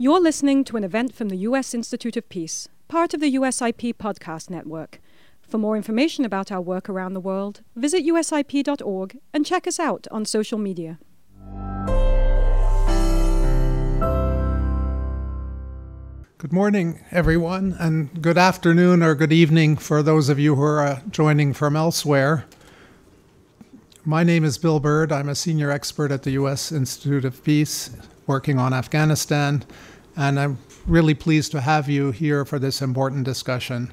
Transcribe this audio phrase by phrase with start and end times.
[0.00, 1.74] You're listening to an event from the U.S.
[1.74, 5.00] Institute of Peace, part of the USIP podcast network.
[5.42, 10.06] For more information about our work around the world, visit usip.org and check us out
[10.12, 11.00] on social media.
[16.38, 20.80] Good morning, everyone, and good afternoon or good evening for those of you who are
[20.80, 22.44] uh, joining from elsewhere.
[24.04, 25.10] My name is Bill Byrd.
[25.10, 26.70] I'm a senior expert at the U.S.
[26.70, 27.90] Institute of Peace
[28.28, 29.64] working on Afghanistan,
[30.18, 33.92] and I'm really pleased to have you here for this important discussion.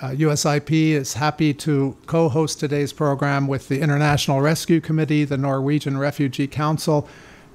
[0.00, 5.38] Uh, USIP is happy to co host today's program with the International Rescue Committee, the
[5.38, 7.08] Norwegian Refugee Council,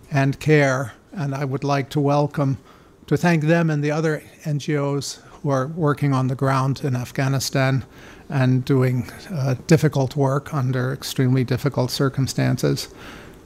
[0.09, 0.94] and CARE.
[1.12, 2.58] And I would like to welcome,
[3.05, 7.86] to thank them and the other NGOs who are working on the ground in Afghanistan
[8.28, 12.89] and doing uh, difficult work under extremely difficult circumstances.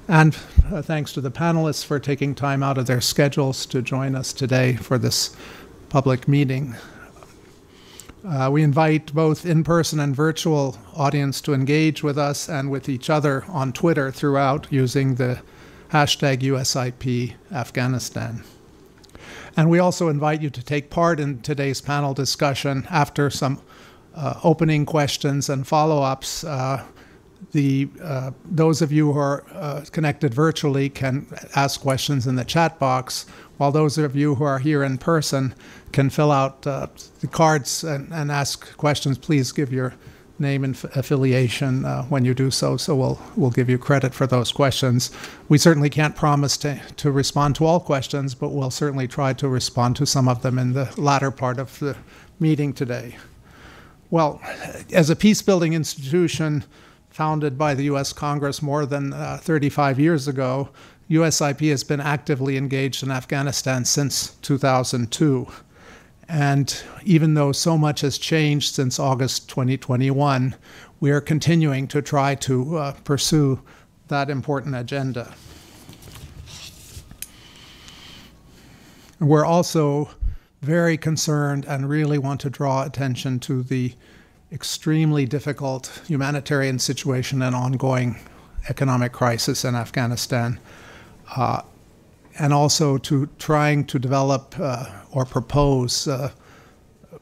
[0.07, 0.35] And
[0.69, 4.33] uh, thanks to the panelists for taking time out of their schedules to join us
[4.33, 5.35] today for this
[5.87, 6.75] public meeting.
[8.27, 12.89] Uh, we invite both in person and virtual audience to engage with us and with
[12.89, 15.41] each other on Twitter throughout using the
[15.89, 18.43] hashtag USIP Afghanistan.
[19.55, 23.61] And we also invite you to take part in today's panel discussion after some
[24.15, 26.43] uh, opening questions and follow ups.
[26.43, 26.83] Uh,
[27.53, 32.43] the uh, those of you who are uh, connected virtually can ask questions in the
[32.43, 33.25] chat box,
[33.57, 35.53] while those of you who are here in person
[35.91, 36.87] can fill out uh,
[37.21, 39.19] the cards and, and, ask questions.
[39.19, 39.93] Please give your
[40.39, 44.25] name and affiliation uh, when you do so, so we'll we'll give you credit for
[44.25, 45.11] those questions.
[45.47, 49.47] We certainly can't promise to to respond to all questions, but we'll certainly try to
[49.47, 51.95] respond to some of them in the latter part of the
[52.39, 53.15] meeting today.
[54.09, 54.41] Well,
[54.91, 56.63] as a peace building institution
[57.13, 58.11] founded by the U.S.
[58.11, 60.69] Congress more than uh, 35 years ago,
[61.11, 65.47] USIP has been actively engaged in Afghanistan since 2002.
[66.27, 70.55] And even though so much has changed since August 2021,
[71.01, 73.61] we are continuing to try to uh, pursue
[74.07, 75.35] that important agenda.
[79.19, 80.09] We're also
[80.63, 83.93] very concerned and really want to draw attention to the
[84.53, 88.17] extremely difficult humanitarian situation and ongoing
[88.69, 90.59] economic crisis in Afghanistan,
[91.35, 91.61] uh,
[92.37, 96.31] and also to trying to develop uh, or propose uh,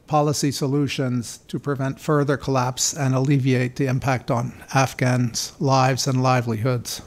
[0.06, 7.00] policy solutions to prevent further collapse and alleviate the impact on Afghans' lives and livelihoods.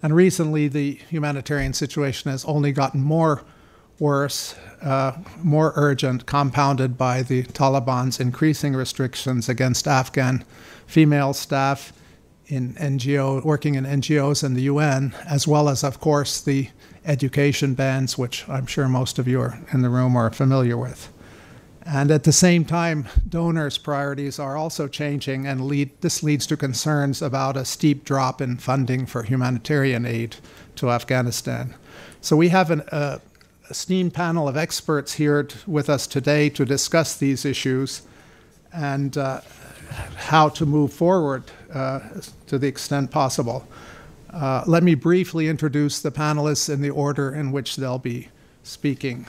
[0.00, 3.42] And recently, the humanitarian situation has only gotten more
[3.98, 10.44] worse, uh, more urgent, compounded by the Taliban's increasing restrictions against Afghan
[10.86, 11.92] female staff
[12.46, 16.68] in NGO working in NGOs and the UN, as well as, of course, the
[17.04, 21.12] education bans, which I'm sure most of you are in the room are familiar with.
[21.84, 26.56] And at the same time, donors' priorities are also changing, and lead, this leads to
[26.56, 30.36] concerns about a steep drop in funding for humanitarian aid
[30.76, 31.74] to Afghanistan.
[32.20, 33.20] So we have an, uh,
[33.70, 38.02] esteemed panel of experts here with us today to discuss these issues
[38.72, 39.40] and uh,
[40.16, 42.00] how to move forward uh,
[42.46, 43.66] to the extent possible.
[44.30, 48.28] Uh, let me briefly introduce the panelists in the order in which they'll be
[48.62, 49.26] speaking.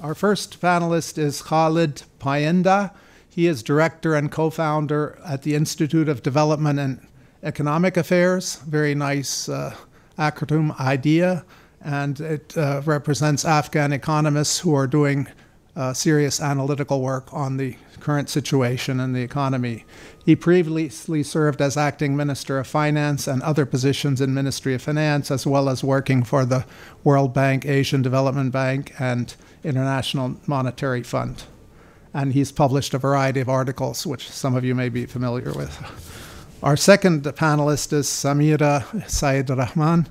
[0.00, 2.92] Our first panelist is Khalid Payenda.
[3.28, 7.06] He is director and co founder at the Institute of Development and
[7.42, 8.56] Economic Affairs.
[8.66, 9.74] Very nice uh,
[10.18, 11.44] acronym IDEA,
[11.80, 15.26] and it uh, represents Afghan economists who are doing
[15.74, 19.84] uh, serious analytical work on the current situation in the economy.
[20.24, 25.30] He previously served as acting Minister of Finance and other positions in Ministry of Finance,
[25.30, 26.64] as well as working for the
[27.04, 29.34] World Bank, Asian Development Bank, and
[29.64, 31.44] International Monetary Fund.
[32.14, 36.31] And he's published a variety of articles, which some of you may be familiar with.
[36.62, 40.06] Our second panelist is Samira Sayed-Rahman.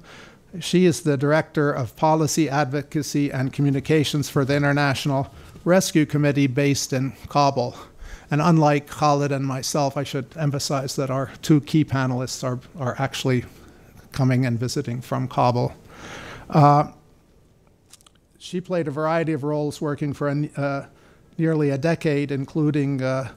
[0.59, 5.33] She is the Director of Policy Advocacy and Communications for the International
[5.63, 7.77] Rescue Committee based in Kabul.
[8.29, 12.99] And unlike Khalid and myself, I should emphasize that our two key panelists are, are
[12.99, 13.45] actually
[14.11, 15.73] coming and visiting from Kabul.
[16.49, 16.91] Uh,
[18.39, 20.85] she played a variety of roles working for a, uh,
[21.37, 23.31] nearly a decade, including uh,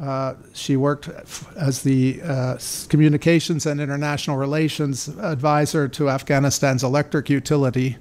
[0.00, 1.08] uh, she worked
[1.56, 2.58] as the uh,
[2.88, 7.98] communications and international relations advisor to Afghanistan's electric utility,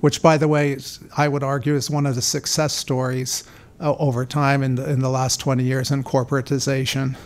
[0.00, 3.44] which, by the way, is, I would argue is one of the success stories
[3.80, 7.16] uh, over time in the, in the last 20 years in corporatization.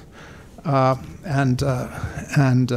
[0.65, 0.97] Uh,
[1.27, 1.89] and uh,
[2.39, 2.69] and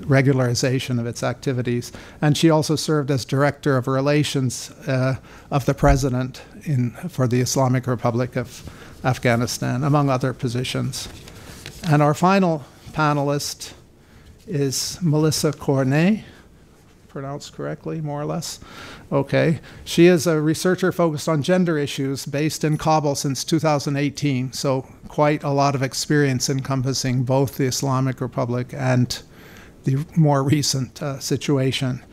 [0.00, 1.90] regularization of its activities.
[2.20, 7.86] And she also served as director of relations of the president in, for the Islamic
[7.86, 8.68] Republic of
[9.06, 11.08] Afghanistan, among other positions.
[11.88, 13.72] And our final panelist
[14.46, 16.24] is Melissa Cornet
[17.08, 18.60] pronounced correctly, more or less.
[19.10, 19.60] Okay.
[19.86, 25.42] She is a researcher focused on gender issues based in Kabul since 2018, so quite
[25.42, 29.22] a lot of experience encompassing both the Islamic Republic and
[29.84, 32.04] the more recent uh, situation.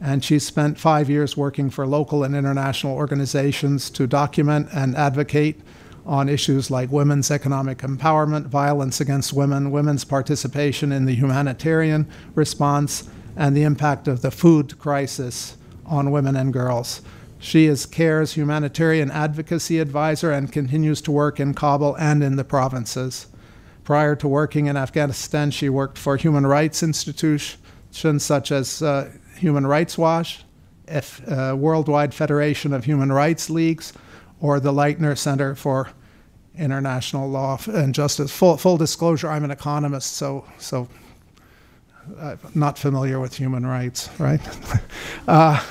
[0.00, 5.60] And she spent five years working for local and international organizations to document and advocate
[6.06, 13.08] on issues like women's economic empowerment, violence against women, women's participation in the humanitarian response,
[13.36, 15.56] and the impact of the food crisis
[15.86, 17.00] on women and girls.
[17.38, 22.44] She is CARE's humanitarian advocacy advisor and continues to work in Kabul and in the
[22.44, 23.26] provinces.
[23.82, 27.58] Prior to working in Afghanistan, she worked for human rights institutions
[27.92, 30.44] such as uh, Human Rights Watch,
[30.88, 33.92] F, uh, Worldwide Federation of Human Rights Leagues,
[34.40, 35.90] or the Leitner Center for
[36.56, 38.30] International Law and Justice.
[38.30, 40.88] Full, full disclosure, I'm an economist, so, so
[42.20, 44.40] I'm not familiar with human rights, right?
[45.28, 45.64] uh,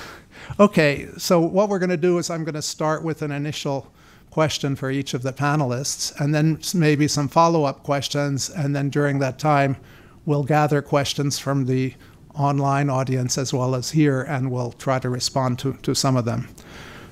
[0.59, 3.91] okay, so what we're going to do is I'm going to start with an initial
[4.31, 8.89] question for each of the panelists, and then maybe some follow up questions, and then
[8.89, 9.77] during that time,
[10.25, 11.93] we'll gather questions from the
[12.33, 16.25] online audience as well as here, and we'll try to respond to, to some of
[16.25, 16.47] them.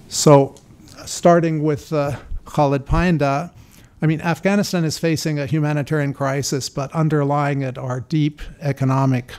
[0.09, 0.55] So,
[1.05, 3.51] starting with uh, Khalid Payenda,
[4.01, 9.33] I mean, Afghanistan is facing a humanitarian crisis, but underlying it are deep economic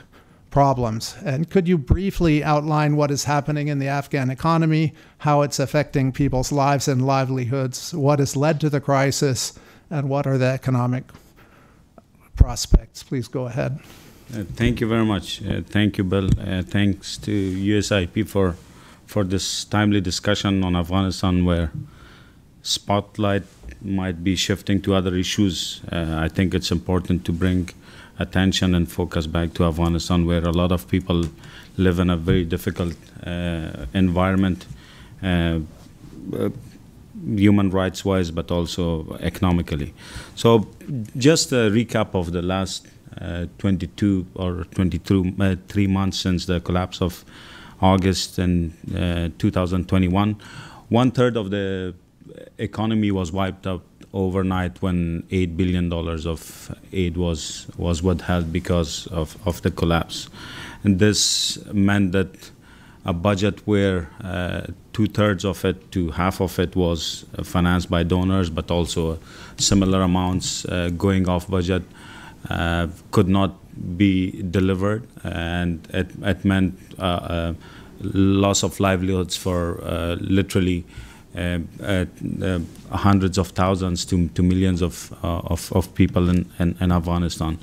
[0.49, 1.15] problems.
[1.25, 6.11] And could you briefly outline what is happening in the Afghan economy, how it's affecting
[6.11, 9.53] people's lives and livelihoods, what has led to the crisis,
[9.89, 11.05] and what are the economic
[12.35, 13.03] prospects?
[13.03, 13.79] Please go ahead.
[14.33, 15.43] Uh, thank you very much.
[15.43, 16.29] Uh, thank you, Bill.
[16.39, 18.55] Uh, thanks to USIP for
[19.05, 21.71] for this timely discussion on Afghanistan, where
[22.61, 23.43] spotlight
[23.81, 25.81] might be shifting to other issues.
[25.91, 27.69] Uh, I think it's important to bring
[28.19, 31.25] attention and focus back to Afghanistan, where a lot of people
[31.77, 32.95] live in a very difficult
[33.25, 34.65] uh, environment,
[35.21, 35.59] uh,
[36.35, 36.49] uh
[37.35, 39.93] human rights wise, but also economically.
[40.35, 40.67] So,
[41.17, 42.87] just a recap of the last
[43.21, 47.23] uh, 22 or 23 uh, months since the collapse of
[47.83, 48.73] August in
[49.37, 50.37] 2021.
[50.89, 51.93] One third of the
[52.57, 53.83] economy was wiped out
[54.13, 60.29] overnight when eight billion dollars of aid was was withheld because of, of the collapse,
[60.83, 62.51] and this meant that
[63.05, 64.61] a budget where uh,
[64.93, 69.19] two thirds of it to half of it was financed by donors, but also
[69.57, 71.83] similar amounts uh, going off budget
[72.49, 73.55] uh, could not
[73.97, 77.53] be delivered, and it, it meant uh, uh,
[78.01, 80.85] loss of livelihoods for uh, literally
[82.91, 87.57] hundreds of thousands to, to millions of, of, of, people in, in, in Afghanistan.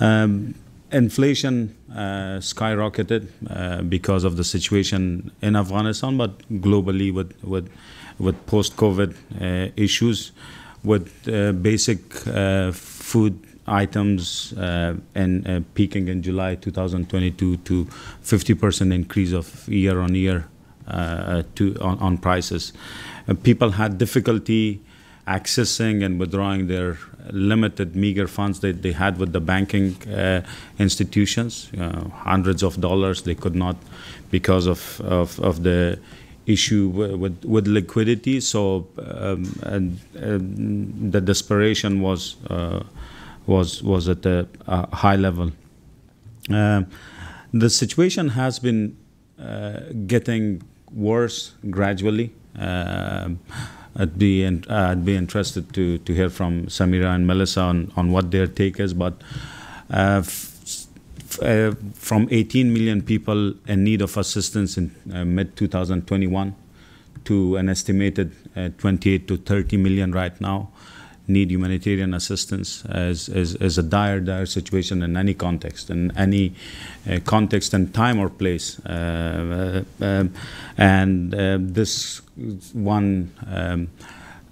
[0.00, 0.56] Um,
[0.90, 7.70] inflation uh, skyrocketed uh, because of the situation in Afghanistan, but globally with with,
[8.18, 10.32] with post-COVID uh, issues,
[10.82, 11.24] with
[11.62, 12.12] basic
[12.72, 20.46] food items and peaking in July 2022 to 50% increase of year on year
[20.88, 22.72] uh, to on, on prices.
[23.28, 24.80] Uh, people had difficulty
[25.26, 26.96] accessing and withdrawing their
[27.32, 30.42] limited, meager funds that they had with the banking uh,
[30.78, 31.72] institutions,
[32.12, 33.22] hundreds of dollars.
[33.22, 33.76] They could not,
[34.30, 35.98] because of, of, of the
[36.46, 38.38] issue with, with liquidity.
[38.38, 42.84] So um, and, and the desperation was uh,
[43.46, 45.52] was was at a, a high level.
[46.50, 46.82] Uh,
[47.52, 48.96] the situation has been
[49.38, 50.62] uh, getting
[50.92, 52.32] worse gradually.
[52.58, 53.30] Uh,
[53.98, 58.12] I'd be in, I'd be interested to to hear from Samira and Melissa on, on
[58.12, 58.94] what their take is.
[58.94, 59.22] But
[59.90, 60.22] uh,
[61.42, 66.54] uh, from 18 million people in need of assistance in uh, mid 2021
[67.24, 70.70] to an estimated uh, 28 to 30 million right now,
[71.28, 76.54] need humanitarian assistance as, as, as a dire, dire situation in any context, in any
[77.10, 78.78] uh, context and time or place.
[78.86, 80.32] Uh, uh um,
[80.78, 82.20] and uh, this
[82.72, 83.88] one um,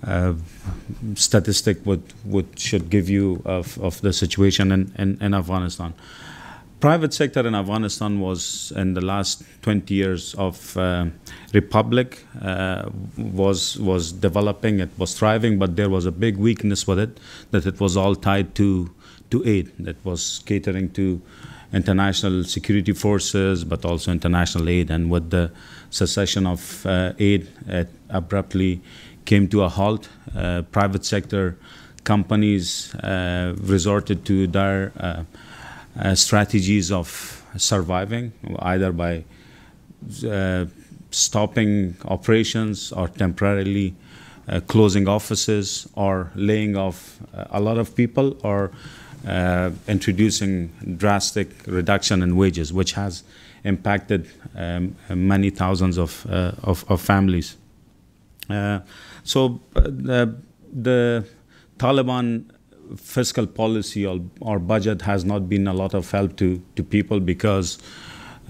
[0.07, 0.35] uh,
[1.15, 5.95] statistic would, would should give you of, of the situation in, in, in Afghanistan
[6.85, 11.07] private sector in Afghanistan was in the last 20 years of uh,
[11.53, 12.09] republic
[12.43, 17.19] uh, was was developing it was thriving but there was a big weakness with it
[17.53, 18.69] that it was all tied to
[19.31, 21.21] to aid that was catering to
[21.75, 24.91] international security forces, but also international aid.
[24.91, 25.51] And with the
[25.91, 28.81] cessation of uh, aid, it abruptly
[29.25, 30.09] came to a halt.
[30.37, 31.57] Uh, private sector
[32.05, 35.25] companies uh, resorted to their uh,
[36.15, 39.25] strategies of surviving, either by
[41.15, 43.95] stopping operations or temporarily
[44.49, 48.71] uh, closing offices or laying off uh, a lot of people or
[49.27, 53.23] uh, introducing drastic reduction in wages, which has
[53.63, 57.57] impacted um, many thousands of, of, of, families.
[59.23, 60.37] so the,
[60.71, 61.25] the
[61.79, 62.45] Taliban
[62.97, 67.21] fiscal policy or, or, budget has not been a lot of help to, to people
[67.21, 67.79] because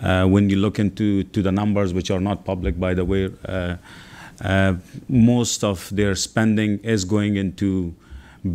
[0.03, 3.31] uh, when you look into to the numbers, which are not public, by the way,
[3.49, 3.77] uh,
[4.41, 4.75] uh,
[5.09, 7.95] most of their spending is going into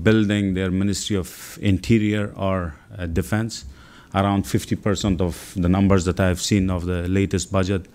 [0.04, 3.66] building their Ministry of Interior or uh, Defense.
[4.14, 7.86] Around 50% of the numbers that I've seen of the latest budget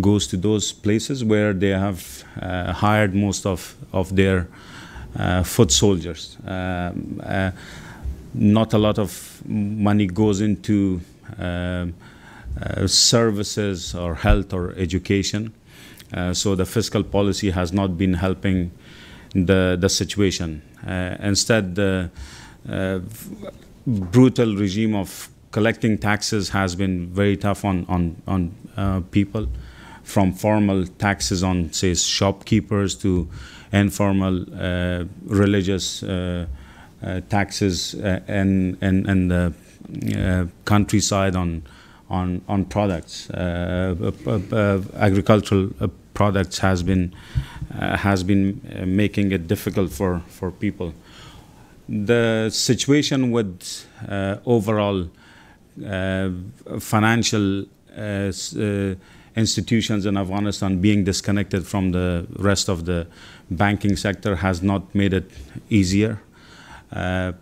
[0.00, 4.48] goes to those places where they have uh, hired most of, of their
[5.44, 6.36] foot soldiers.
[6.46, 7.50] Um, uh,
[8.34, 11.00] not a lot of money goes into
[11.38, 11.86] uh,
[12.86, 15.52] services or health or education.
[16.12, 18.70] Uh, so the fiscal policy has not been helping
[19.32, 20.62] the, the situation.
[20.86, 22.10] Uh, instead, the
[22.68, 23.00] uh,
[23.86, 29.48] brutal regime of collecting taxes has been very tough on, on, on uh, people,
[30.02, 33.28] from formal taxes on, say, shopkeepers to
[33.72, 36.46] informal uh, religious uh,
[37.02, 39.52] uh, taxes uh, and, and, and the
[40.64, 41.62] countryside on
[42.08, 43.28] on on products.
[43.30, 43.94] Uh,
[44.26, 45.70] uh, uh, agricultural
[46.14, 47.14] products has been
[47.78, 50.92] has been making it difficult for for people.
[51.88, 53.86] The situation with
[54.46, 55.08] overall
[56.80, 57.66] financial
[59.36, 63.06] institutions in Afghanistan being disconnected from the rest of the
[63.50, 65.30] banking sector has not made it
[65.70, 66.20] easier.
[66.92, 67.32] Uh,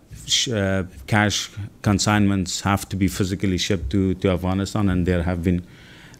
[0.51, 5.65] uh, cash consignments have to be physically shipped to, to Afghanistan, and there have been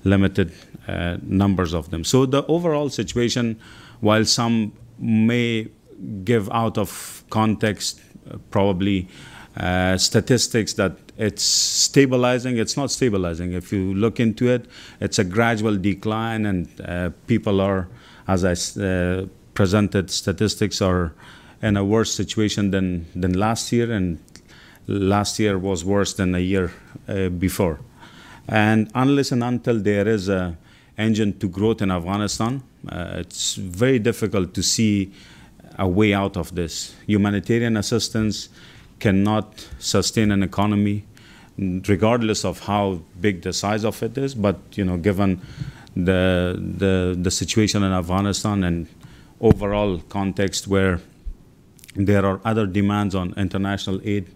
[0.03, 0.51] limited
[0.87, 2.03] uh, numbers of them.
[2.03, 3.59] So the overall situation,
[4.01, 5.67] while some may
[6.23, 9.07] give out of context, uh, probably
[9.57, 12.57] uh, statistics that it's stabilizing.
[12.57, 13.53] It's not stabilizing.
[13.53, 14.65] If you look into it,
[14.99, 17.87] it's a gradual decline, and uh, people are,
[18.27, 18.53] as I
[19.55, 21.13] presented, statistics are
[21.61, 24.19] in a worse situation than, than last year, and
[24.87, 26.71] last year was worse than a year
[27.07, 27.79] uh, before.
[28.47, 30.55] And unless and until there is a
[30.97, 35.11] engine to growth in Afghanistan, uh, it's very difficult to see
[35.79, 36.95] a way out of this.
[37.07, 38.49] Humanitarian assistance
[38.99, 41.03] cannot sustain an economy,
[41.57, 44.35] regardless of how big the size of it is.
[44.35, 45.41] But you know, given
[45.95, 48.87] the the the situation in Afghanistan and
[49.39, 50.99] overall context where
[51.95, 54.29] there are other demands on international aid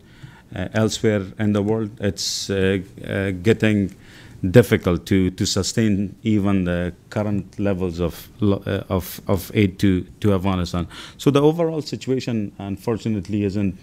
[0.56, 1.92] uh, elsewhere in the world.
[2.00, 3.96] It's uh, uh, getting
[4.52, 10.34] difficult to, to sustain even the current levels of, uh, of, of aid to, to
[10.34, 10.88] Afghanistan.
[11.18, 13.78] So the overall situation, unfortunately, isn't,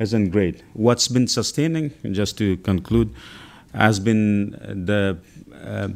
[0.00, 0.62] isn't great.
[0.72, 3.14] What's been sustaining, just to conclude,
[3.72, 4.50] has been
[4.84, 5.18] the
[5.54, 5.88] uh,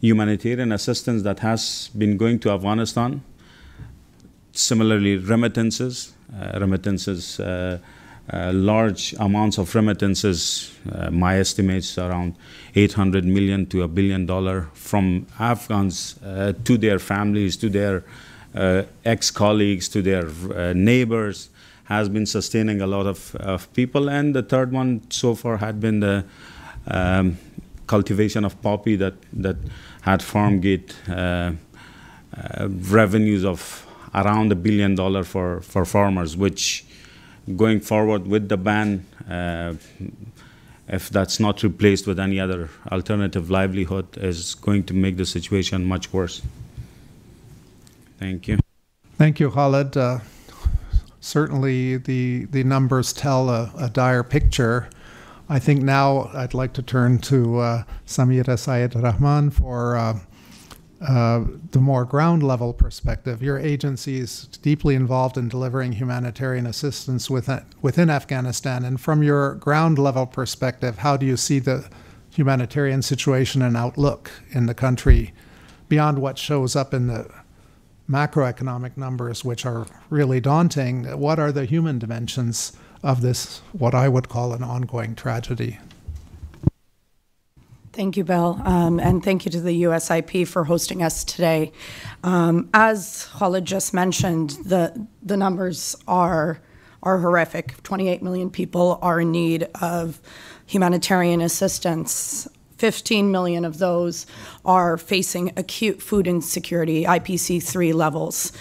[0.00, 3.22] humanitarian assistance that has been going to Afghanistan.
[4.58, 7.78] Similarly, remittances uh, remittances, uh,
[8.32, 10.72] uh, large amounts of remittances,
[11.12, 12.34] my estimates around
[12.74, 16.14] 800 million to a billion dollar from Afghans
[16.64, 18.02] to their families, to their
[19.04, 21.48] ex colleagues, to their neighbors,
[21.84, 24.10] has been sustaining a lot of, of people.
[24.10, 26.24] And the third one so far had been the
[26.88, 27.38] um,
[27.86, 29.56] cultivation of poppy that, that
[30.00, 31.52] had Farmgate uh,
[32.36, 33.85] uh, revenues of
[34.16, 36.84] around a billion dollar for, for farmers, which
[37.54, 39.74] going forward with the ban, uh,
[40.88, 45.84] if that's not replaced with any other alternative livelihood, is going to make the situation
[45.84, 46.42] much worse.
[48.18, 48.58] Thank you.
[49.18, 49.96] Thank you, Khalid.
[49.96, 50.20] Uh,
[51.20, 54.88] certainly, the the numbers tell a, a, dire picture.
[55.48, 60.18] I think now I'd like to turn to uh, Samira Sayed-Rahman for uh,
[61.00, 67.28] uh, the more ground level perspective, your agency is deeply involved in delivering humanitarian assistance
[67.28, 68.84] within, within Afghanistan.
[68.84, 71.88] And from your ground level perspective, how do you see the
[72.30, 75.32] humanitarian situation and outlook in the country
[75.88, 77.30] beyond what shows up in the
[78.08, 81.04] macroeconomic numbers, which are really daunting?
[81.18, 82.72] What are the human dimensions
[83.02, 85.78] of this, what I would call an ongoing tragedy?
[87.96, 91.72] Thank you, Bill, um, and thank you to the USIP for hosting us today.
[92.22, 96.60] Um, as Khalid just mentioned, the the numbers are
[97.02, 97.82] are horrific.
[97.84, 100.20] 28 million people are in need of
[100.66, 102.46] humanitarian assistance.
[102.76, 104.26] 15 million of those
[104.66, 108.52] are facing acute food insecurity, IPC 3 levels.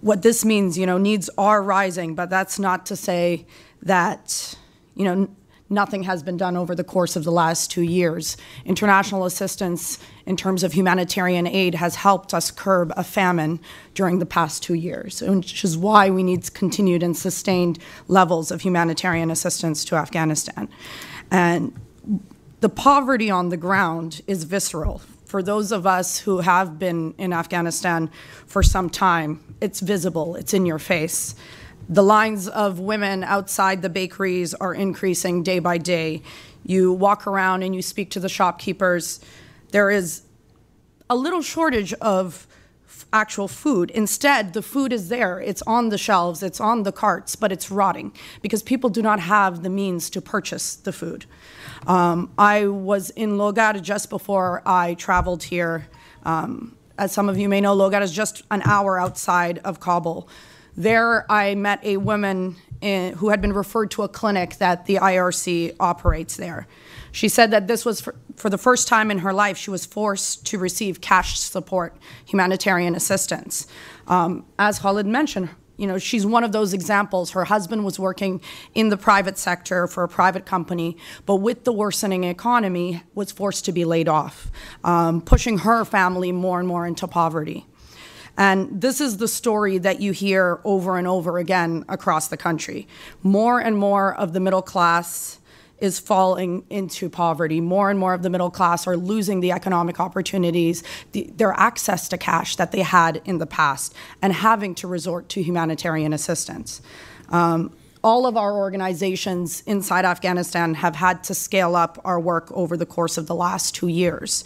[0.00, 3.46] What this means, you know, needs are rising, but that's not to say
[3.82, 4.56] that,
[4.94, 5.28] you know,
[5.70, 8.36] nothing has been done over the course of the last two years.
[8.64, 13.60] International assistance in terms of humanitarian aid has helped us curb a famine
[13.94, 17.78] during the past two years, which is why we need continued and sustained
[18.08, 20.68] levels of humanitarian assistance to Afghanistan.
[21.30, 21.78] And
[22.60, 25.00] the poverty on the ground is visceral.
[25.26, 28.10] For those of us who have been in Afghanistan
[28.46, 31.34] for some time, it's visible, it's in your face.
[31.88, 36.22] The lines of women outside the bakeries are increasing day by day.
[36.64, 39.20] You walk around and you speak to the shopkeepers.
[39.70, 40.22] There is
[41.10, 42.46] a little shortage of
[43.12, 43.90] actual food.
[43.90, 45.40] Instead, the food is there.
[45.40, 48.12] It's on the shelves, it's on the carts, but it's rotting
[48.42, 51.26] because people do not have the means to purchase the food.
[51.86, 55.88] Um, I was in Logar just before I traveled here.
[56.24, 60.28] Um, as some of you may know, Logar is just an hour outside of Kabul.
[60.76, 64.96] There, I met a woman in, who had been referred to a clinic that the
[64.96, 66.66] IRC operates there.
[67.12, 69.86] She said that this was for, for, the first time in her life she was
[69.86, 73.68] forced to receive cash support, humanitarian assistance.
[74.08, 77.32] Um, as Khalid mentioned, you know, she's one of those examples.
[77.32, 78.40] Her husband was working
[78.74, 83.64] in the private sector for a private company, but with the worsening economy, was forced
[83.66, 84.50] to be laid off,
[84.84, 87.66] um, pushing her family more and more into poverty.
[88.36, 92.88] And this is the story that you hear over and over again across the country.
[93.22, 95.38] More and more of the middle class
[95.78, 97.60] is falling into poverty.
[97.60, 102.08] More and more of the middle class are losing the economic opportunities, the, their access
[102.08, 106.80] to cash that they had in the past, and having to resort to humanitarian assistance.
[107.28, 107.72] Um,
[108.04, 112.84] all of our organizations inside Afghanistan have had to scale up our work over the
[112.84, 114.44] course of the last two years,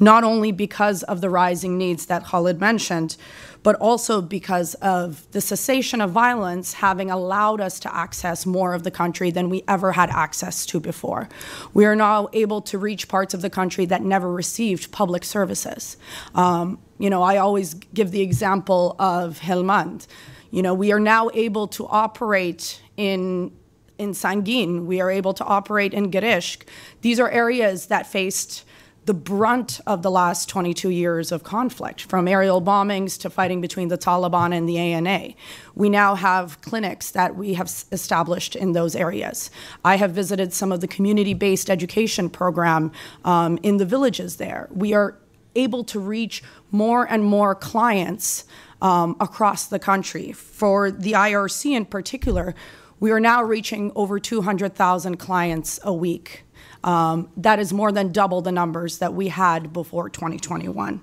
[0.00, 3.16] not only because of the rising needs that Khalid mentioned,
[3.62, 8.82] but also because of the cessation of violence having allowed us to access more of
[8.82, 11.28] the country than we ever had access to before.
[11.74, 15.96] We are now able to reach parts of the country that never received public services.
[16.34, 20.06] Um, you know, I always give the example of Helmand.
[20.50, 23.52] You know, we are now able to operate in
[23.98, 24.84] in Sangin.
[24.84, 26.64] We are able to operate in Girishk.
[27.00, 28.64] These are areas that faced
[29.06, 33.86] the brunt of the last 22 years of conflict, from aerial bombings to fighting between
[33.86, 35.32] the Taliban and the ANA.
[35.76, 39.48] We now have clinics that we have established in those areas.
[39.84, 42.90] I have visited some of the community based education program
[43.24, 44.68] um, in the villages there.
[44.72, 45.16] We are
[45.54, 48.44] able to reach more and more clients
[48.82, 50.32] um, across the country.
[50.32, 52.54] For the IRC in particular,
[53.00, 56.44] we are now reaching over 200,000 clients a week.
[56.84, 61.02] Um, that is more than double the numbers that we had before 2021.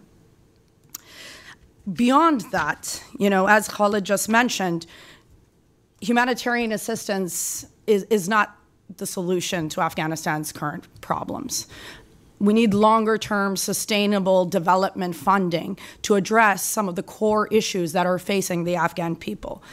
[1.92, 4.86] Beyond that, you know, as Khalid just mentioned,
[6.00, 8.58] humanitarian assistance is, is not
[8.98, 11.68] the solution to Afghanistan's current problems
[12.44, 18.06] we need longer term sustainable development funding to address some of the core issues that
[18.06, 19.64] are facing the Afghan people.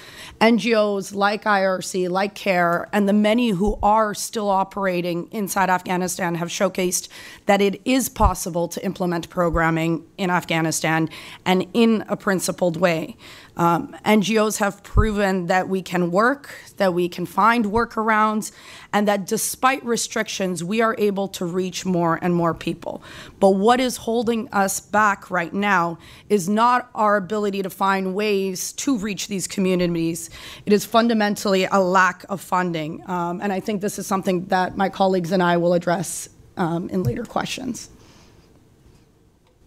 [0.41, 6.47] NGOs like IRC, like CARE, and the many who are still operating inside Afghanistan have
[6.47, 7.09] showcased
[7.47, 11.09] that it is possible to implement programming in Afghanistan
[11.45, 13.17] and in a principled way.
[13.61, 18.53] Um, NGOs have proven that we can work, that we can find workarounds,
[18.91, 23.03] and that despite restrictions, we are able to reach more and more people.
[23.39, 25.99] But what is holding us back right now
[26.31, 30.31] is not our ability to find ways to reach these communities.
[30.65, 33.07] It is fundamentally a lack of funding.
[33.11, 36.89] Um, and I think this is something that my colleagues and I will address um,
[36.89, 37.91] in later questions.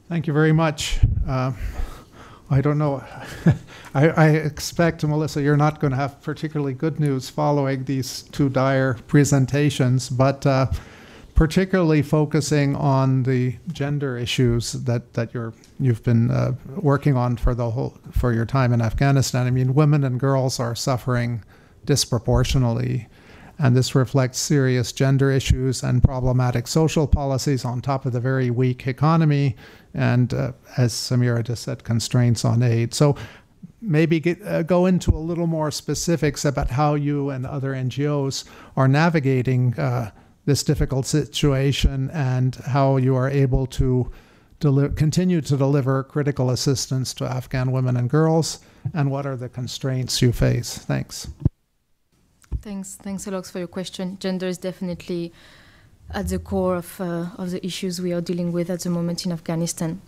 [0.10, 0.99] Thank you very much.
[1.27, 1.51] Uh,
[2.54, 3.04] I don't know.
[3.96, 8.48] I, I, expect, Melissa, you're not going to have particularly good news following these two
[8.48, 10.68] dire presentations, but uh,
[11.34, 17.56] particularly focusing on the gender issues that, that you're you've been uh, working on for
[17.56, 19.48] the whole for your time in Afghanistan.
[19.48, 21.44] I mean, women and girls are suffering
[21.86, 23.08] disproportionately,
[23.58, 28.52] and this reflects serious gender issues and problematic social policies on top of the very
[28.52, 29.56] weak economy
[29.93, 32.93] and, uh, as Samira just said, constraints on aid.
[32.93, 33.15] So,
[33.82, 38.45] maybe get, uh, go into a little more specifics about how you and other NGOs
[38.75, 40.12] are navigating uh,
[40.45, 44.12] this difficult situation and how you are able to
[44.95, 48.60] continue to deliver critical assistance to Afghan women and girls,
[48.93, 50.77] and what are the constraints you face?
[50.77, 51.27] Thanks.
[52.62, 54.17] Thanks, thanks, Alex, for your question.
[54.19, 55.34] Gender is definitely
[56.12, 59.26] at the core of, uh, of the issues we are dealing with at the moment
[59.26, 60.02] in Afghanistan.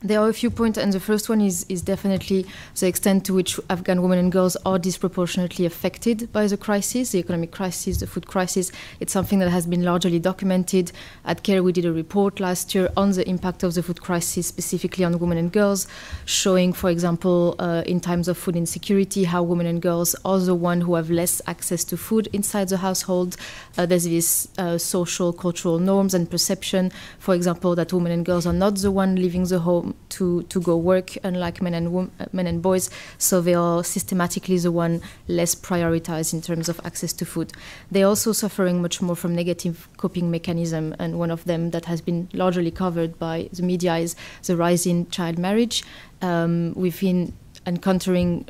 [0.00, 2.46] There are a few points, and the first one is, is definitely
[2.78, 7.18] the extent to which Afghan women and girls are disproportionately affected by the crisis, the
[7.18, 8.70] economic crisis, the food crisis.
[9.00, 10.92] It's something that has been largely documented.
[11.24, 14.46] At CARE, we did a report last year on the impact of the food crisis,
[14.46, 15.88] specifically on women and girls,
[16.26, 20.54] showing, for example, uh, in times of food insecurity, how women and girls are the
[20.54, 23.36] one who have less access to food inside the household.
[23.76, 28.46] Uh, there's this uh, social, cultural norms and perception, for example, that women and girls
[28.46, 32.46] are not the one leaving the home to, to go work, unlike men and men
[32.46, 32.90] and boys.
[33.18, 37.52] So they are systematically the one less prioritized in terms of access to food.
[37.90, 42.00] They're also suffering much more from negative coping mechanism, and one of them that has
[42.00, 45.84] been largely covered by the media is the rise in child marriage.
[46.22, 47.32] Um, we've been
[47.66, 48.48] encountering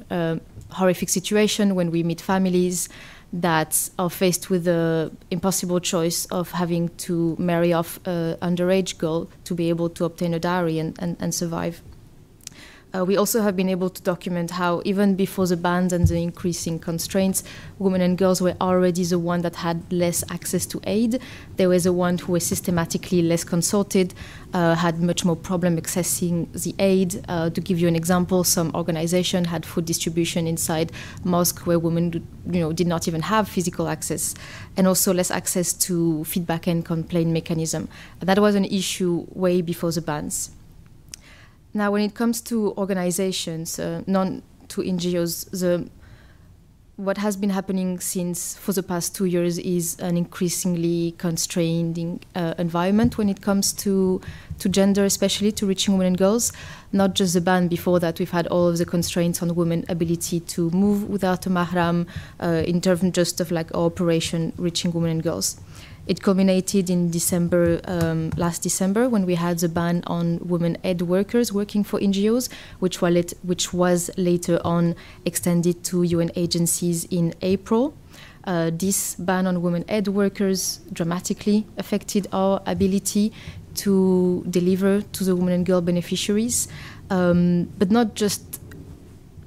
[0.70, 2.88] horrific situation when we meet families
[3.32, 9.28] that are faced with the impossible choice of having to marry off an underage girl
[9.44, 11.82] to be able to obtain a dowry and, and, and survive.
[12.98, 16.16] Uh, we also have been able to document how, even before the bans and the
[16.16, 17.44] increasing constraints,
[17.78, 21.20] women and girls were already the one that had less access to aid.
[21.56, 24.14] They were the ones who were systematically less consulted,
[24.52, 27.24] uh, had much more problem accessing the aid.
[27.28, 30.90] Uh, to give you an example, some organization had food distribution inside
[31.24, 34.34] mosque where women, you know, did not even have physical access,
[34.76, 37.88] and also less access to feedback and complaint mechanism.
[38.20, 40.50] That was an issue way before the bans.
[41.74, 45.88] Now, when it comes to organizations, uh, non to NGOs, the
[46.98, 52.54] what has been happening since for the past two years is an increasingly constraining uh,
[52.58, 54.20] environment when it comes to
[54.58, 56.52] to gender, especially to reaching women and girls.
[56.90, 60.40] Not just the ban before that, we've had all of the constraints on women' ability
[60.40, 62.08] to move without a mahram,
[62.40, 65.60] uh, in terms just of like operation reaching women and girls.
[66.08, 71.02] It culminated in December, um, last December, when we had the ban on women aid
[71.02, 77.34] workers working for NGOs, which, it, which was later on extended to UN agencies in
[77.42, 77.92] April.
[78.44, 83.30] Uh, this ban on women aid workers dramatically affected our ability
[83.74, 86.68] to deliver to the women and girl beneficiaries,
[87.10, 88.62] um, but not just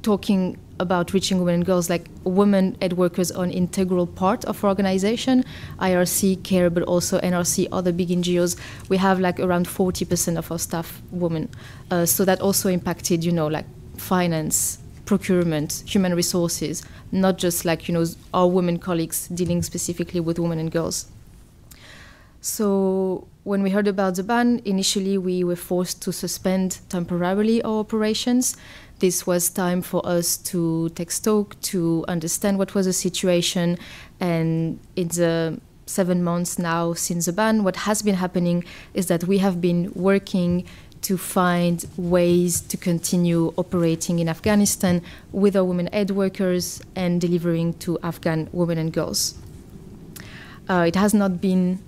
[0.04, 4.64] talking about reaching women and girls, like women aid workers are an integral part of
[4.64, 5.46] our organization,
[5.80, 8.58] IRC, CARE, but also NRC, other big NGOs.
[8.90, 11.50] We have like around 40% of our staff women.
[11.90, 13.66] Uh, so that also impacted, you know, like
[13.98, 20.40] finance, procurement, human resources, not just like, you know, our women colleagues dealing specifically with
[20.40, 21.08] women and girls.
[22.42, 27.80] So when we heard about the ban, initially we were forced to suspend temporarily our
[27.80, 28.58] operations
[29.02, 33.78] this was time for us to take stock, to understand what was the situation.
[34.20, 39.26] And in the seven months now since the ban, what has been happening is that
[39.26, 40.66] we have been working
[41.02, 47.74] to find ways to continue operating in Afghanistan with our women aid workers and delivering
[47.74, 49.34] to Afghan women and girls.
[50.70, 51.80] Uh, it has not been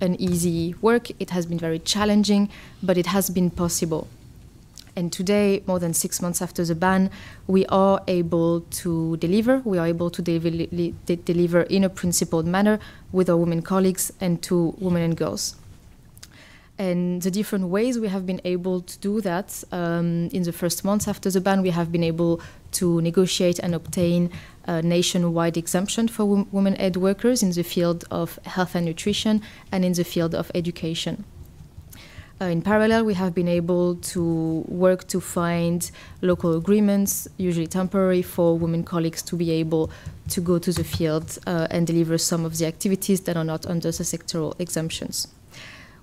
[0.00, 2.48] an easy work, it has been very challenging,
[2.80, 4.06] but it has been possible.
[4.96, 7.10] And today, more than six months after the ban,
[7.46, 9.62] we are able to deliver.
[9.64, 12.78] We are able to de- de- deliver in a principled manner
[13.12, 15.56] with our women colleagues and to women and girls.
[16.80, 20.82] And the different ways we have been able to do that um, in the first
[20.82, 22.40] months after the ban, we have been able
[22.72, 24.30] to negotiate and obtain
[24.64, 29.84] a nationwide exemption for women aid workers in the field of health and nutrition and
[29.84, 31.24] in the field of education.
[32.42, 35.90] Uh, in parallel, we have been able to work to find
[36.22, 39.90] local agreements, usually temporary, for women colleagues to be able
[40.26, 43.66] to go to the field uh, and deliver some of the activities that are not
[43.66, 45.28] under the sectoral exemptions.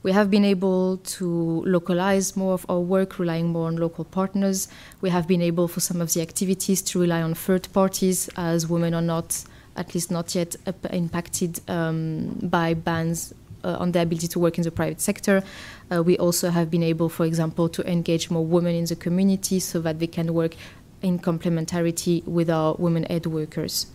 [0.03, 4.67] We have been able to localize more of our work, relying more on local partners.
[5.01, 8.67] We have been able, for some of the activities, to rely on third parties, as
[8.67, 9.43] women are not,
[9.75, 10.55] at least not yet,
[10.91, 13.46] impacted um, by bans uh,
[13.79, 15.43] on their ability to work in the private sector.
[15.91, 19.59] Uh, we also have been able, for example, to engage more women in the community
[19.59, 20.55] so that they can work
[21.01, 23.87] in complementarity with our women aid workers.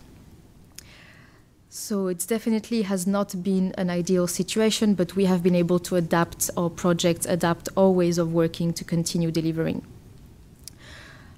[1.69, 5.95] So it definitely has not been an ideal situation, but we have been able to
[5.95, 9.81] adapt our projects, adapt our ways of working to continue delivering.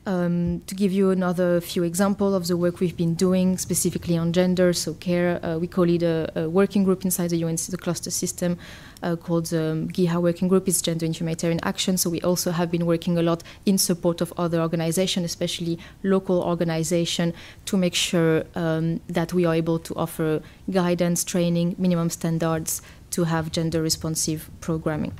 [0.08, 4.34] Um, to give you another few examples of the work we've been doing specifically on
[4.34, 7.78] gender, so care, uh, we call it a, a, working group inside the UN the
[7.78, 8.60] cluster system
[9.02, 10.68] uh, called the um, GIHA Working Group.
[10.68, 11.98] It's Gender and Humanitarian Action.
[11.98, 16.39] So we also have been working a lot in support of other organizations, especially local
[16.39, 17.34] organizations,
[17.65, 23.24] to make sure um, that we are able to offer guidance, training, minimum standards to
[23.24, 25.13] have gender responsive programming.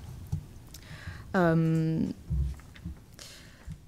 [1.34, 2.13] Um,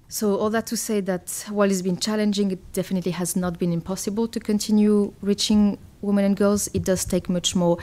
[0.09, 3.73] so all that to say that while it's been challenging, it definitely has not been
[3.73, 6.69] impossible to continue reaching women and girls.
[6.73, 7.77] It does take much more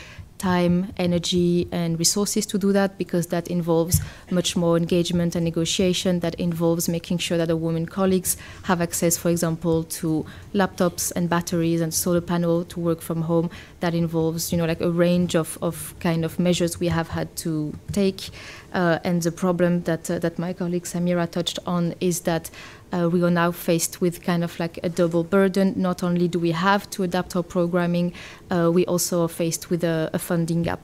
[0.44, 6.20] time, energy, and resources to do that because that involves much more engagement and negotiation.
[6.20, 11.30] That involves making sure that the women colleagues have access, for example, to laptops and
[11.30, 13.48] batteries and solar panel to work from home.
[13.80, 17.34] That involves, you know, like a range of, of kind of measures we have had
[17.44, 18.28] to take.
[18.74, 22.50] Uh, and the problem that uh, that my colleague Samira touched on is that
[22.94, 25.74] uh, we are now faced with kind of like a double burden.
[25.76, 28.12] Not only do we have to adapt our programming,
[28.50, 30.80] uh, we also are faced with a, a funding gap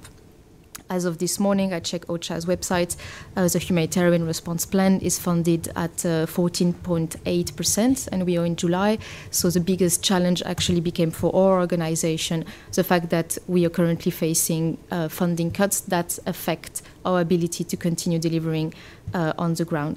[0.90, 2.96] as of this morning, I checked OCHA's website.
[3.36, 8.98] Uh, the humanitarian response plan is funded at 14.8%, uh, and we are in July.
[9.30, 14.10] So the biggest challenge actually became for our organization the fact that we are currently
[14.10, 18.74] facing uh, funding cuts that affect our ability to continue delivering
[19.14, 19.96] uh, on the ground.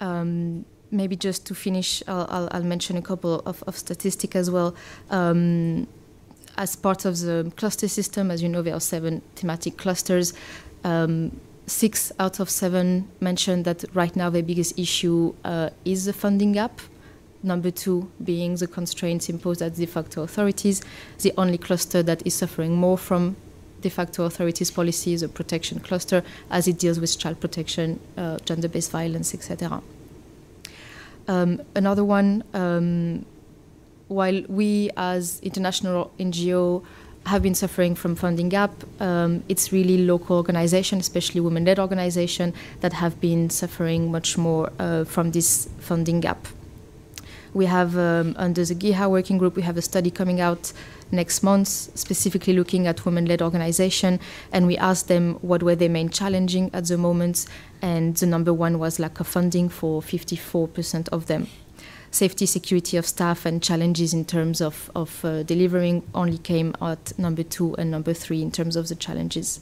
[0.00, 4.50] Um, maybe just to finish, I'll, I'll, I'll mention a couple of, of statistics as
[4.50, 4.74] well.
[5.10, 5.86] Um,
[6.56, 10.34] as part of the cluster system, as you know, there are seven thematic clusters.
[10.84, 16.12] Um, six out of seven mentioned that right now the biggest issue uh, is the
[16.12, 16.80] funding gap.
[17.42, 20.82] Number two being the constraints imposed at de facto authorities.
[21.20, 23.36] The only cluster that is suffering more from
[23.80, 28.38] de facto authorities policy is a protection cluster as it deals with child protection, uh,
[28.38, 29.80] gender-based violence, etc.
[31.28, 33.26] Um, another one um,
[34.08, 36.82] while we as international NGO
[37.26, 42.94] have been suffering from funding gap, um, it's really local organizations, especially women-led organizations, that
[42.94, 46.48] have been suffering much more uh, from this funding gap.
[47.52, 50.72] We have, um, under the GIHA working group, we have a study coming out
[51.10, 54.20] next month, specifically looking at women-led organization,
[54.52, 57.46] and we asked them what were their main challenging at the moment,
[57.82, 61.46] and the number one was lack of funding for 54% of them
[62.10, 67.16] safety, security of staff, and challenges in terms of, of uh, delivering only came at
[67.18, 69.60] number two and number three in terms of the challenges.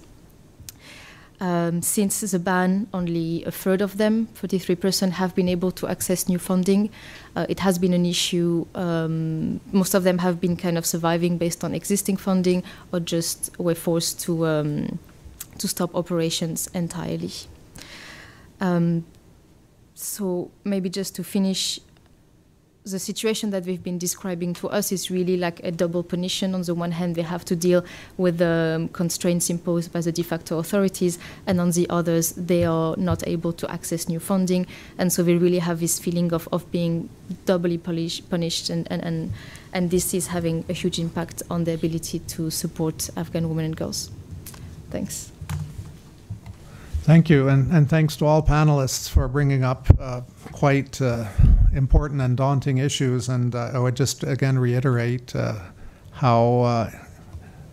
[1.38, 6.28] Um, since the ban, only a third of them, 43%, have been able to access
[6.28, 6.88] new funding.
[7.34, 8.66] Uh, it has been an issue.
[8.74, 13.58] Um, most of them have been kind of surviving based on existing funding or just
[13.58, 14.98] were forced to, um,
[15.58, 17.32] to stop operations entirely.
[18.60, 19.04] Um,
[19.94, 21.80] so, maybe just to finish,
[22.86, 26.54] the situation that they've been describing to us is really like a double punition.
[26.54, 27.84] On the one hand, they have to deal
[28.16, 32.64] with the um, constraints imposed by the de facto authorities, and on the others, they
[32.64, 34.66] are not able to access new funding.
[34.98, 37.08] And so they really have this feeling of, of being
[37.44, 39.32] doubly punished, and, and, and,
[39.72, 43.76] and this is having a huge impact on their ability to support Afghan women and
[43.76, 44.10] girls.
[44.90, 45.32] Thanks.
[47.06, 51.28] Thank you, and, and thanks to all panelists for bringing up uh, quite uh,
[51.72, 53.28] important and daunting issues.
[53.28, 55.60] And uh, I would just again reiterate uh,
[56.10, 56.90] how uh,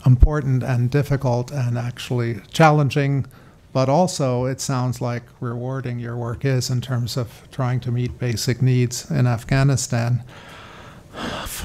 [0.06, 3.26] important and difficult and actually challenging,
[3.72, 8.20] but also it sounds like rewarding your work is in terms of trying to meet
[8.20, 10.24] basic needs in Afghanistan.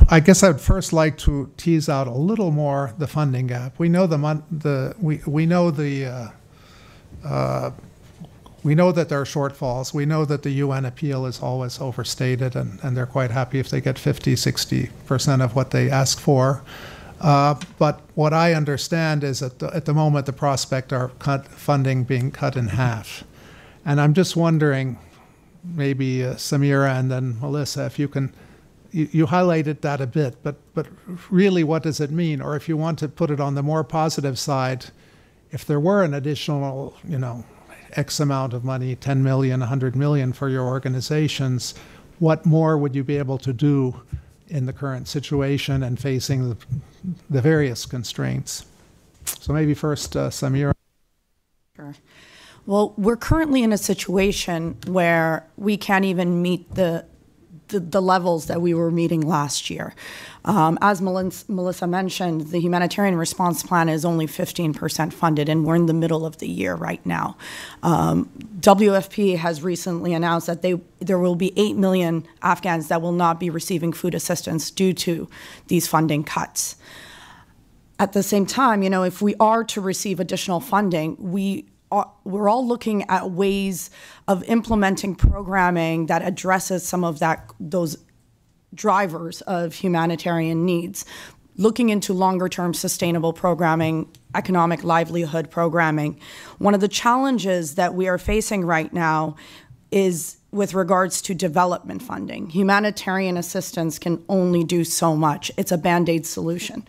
[0.08, 3.78] I guess I'd first like to tease out a little more the funding gap.
[3.78, 6.32] We know the the we we know the
[7.24, 7.70] uh,
[8.62, 9.94] we know that there are shortfalls.
[9.94, 13.70] We know that the UN appeal is always overstated, and, and they're quite happy if
[13.70, 16.62] they get 50, 60% of what they ask for.
[17.20, 22.04] Uh, but what I understand is that the, at the moment the prospect are funding
[22.04, 23.24] being cut in half.
[23.84, 24.98] And I'm just wondering,
[25.64, 28.32] maybe uh, Samira and then Melissa, if you can,
[28.92, 30.86] you, you highlighted that a bit, but, but
[31.30, 32.40] really what does it mean?
[32.40, 34.86] Or if you want to put it on the more positive side,
[35.50, 37.44] if there were an additional, you know,
[37.92, 41.74] X amount of money, 10 million, 100 million for your organizations,
[42.18, 44.00] what more would you be able to do
[44.48, 46.56] in the current situation and facing the,
[47.30, 48.66] the various constraints?
[49.24, 50.74] So maybe first, uh, Samira.
[51.76, 51.94] Sure.
[52.66, 57.06] Well, we're currently in a situation where we can't even meet the
[57.68, 59.94] the, the levels that we were meeting last year.
[60.44, 65.86] Um, as Melissa mentioned, the humanitarian response plan is only 15% funded, and we're in
[65.86, 67.36] the middle of the year right now.
[67.82, 73.12] Um, WFP has recently announced that they, there will be 8 million Afghans that will
[73.12, 75.28] not be receiving food assistance due to
[75.66, 76.76] these funding cuts.
[77.98, 81.66] At the same time, you know, if we are to receive additional funding, we
[82.24, 83.90] we're all looking at ways
[84.26, 87.96] of implementing programming that addresses some of that those
[88.74, 91.04] drivers of humanitarian needs.
[91.56, 96.20] Looking into longer term sustainable programming economic livelihood programming.
[96.58, 99.36] One of the challenges that we are facing right now
[99.90, 102.50] is with regards to development funding.
[102.50, 105.50] Humanitarian assistance can only do so much.
[105.56, 106.86] It's a band-aid solution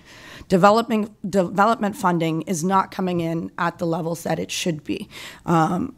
[0.50, 5.08] development development funding is not coming in at the levels that it should be.
[5.46, 5.96] Um,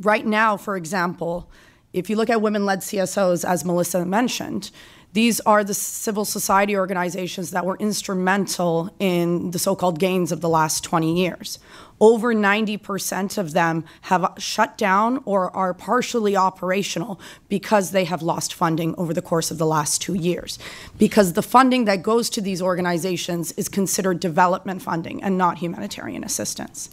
[0.00, 1.50] right now, for example,
[1.92, 4.70] if you look at women-led CSOs, as Melissa mentioned,
[5.12, 10.40] these are the civil society organizations that were instrumental in the so called gains of
[10.40, 11.58] the last 20 years.
[12.00, 18.54] Over 90% of them have shut down or are partially operational because they have lost
[18.54, 20.58] funding over the course of the last two years.
[20.98, 26.24] Because the funding that goes to these organizations is considered development funding and not humanitarian
[26.24, 26.90] assistance.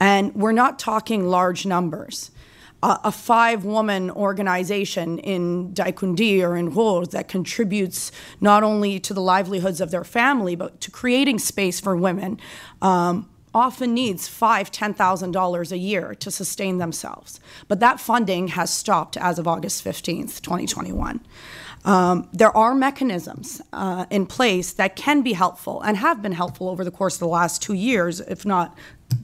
[0.00, 2.30] And we're not talking large numbers
[2.82, 9.20] a, five woman organization in Daikundi or in Ghor that contributes not only to the
[9.20, 12.40] livelihoods of their family, but to creating space for women.
[12.80, 17.40] Um, often needs five, ten thousand dollars a year to sustain themselves.
[17.68, 21.20] But that funding has stopped as of August 15th, 2021.
[21.84, 26.68] Um, there are mechanisms uh, in place that can be helpful and have been helpful
[26.68, 28.76] over the course of the last two years, if not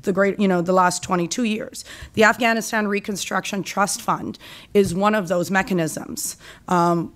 [0.02, 1.84] the great, you know, the last 22 years.
[2.14, 4.38] The Afghanistan Reconstruction Trust Fund
[4.74, 6.36] is one of those mechanisms.
[6.66, 7.14] Um,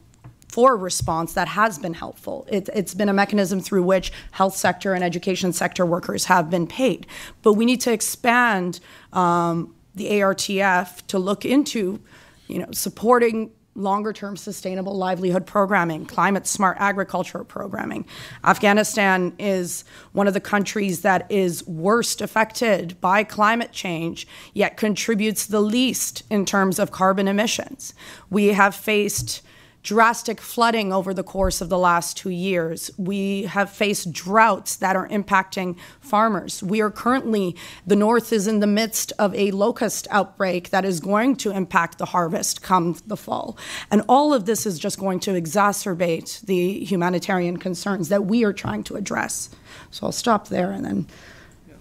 [0.50, 2.46] for response that has been helpful.
[2.50, 6.66] It, has been a mechanism through which health sector and education sector workers have been
[6.66, 7.06] paid.
[7.42, 8.80] But we need to expand
[9.12, 12.00] um, the ARTF to look into,
[12.48, 18.04] you know, supporting longer term sustainable livelihood programming, climate smart agriculture programming.
[18.44, 25.46] Afghanistan is one of the countries that is worst affected by climate change, yet contributes
[25.46, 27.94] the least in terms of carbon emissions.
[28.28, 29.42] We have faced
[29.82, 32.90] drastic flooding over the course of the last two years.
[32.98, 36.62] We have faced droughts that are impacting farmers.
[36.62, 41.00] We are currently, the North is in the midst of a locust outbreak that is
[41.00, 43.56] going to impact the harvest come the fall.
[43.90, 48.52] And all of this is just going to exacerbate the humanitarian concerns that we are
[48.52, 49.50] trying to address.
[49.90, 51.06] So I'll stop there and then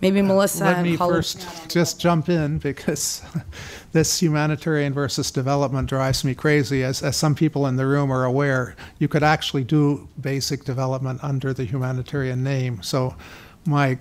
[0.02, 3.22] maybe Melissa Let and me Khalid- first just jump in because
[3.92, 6.84] this humanitarian versus development drives me crazy.
[6.84, 11.24] As, as some people in the room are aware, you could actually do basic development
[11.24, 12.82] under the humanitarian name.
[12.82, 13.16] So,
[13.66, 13.98] my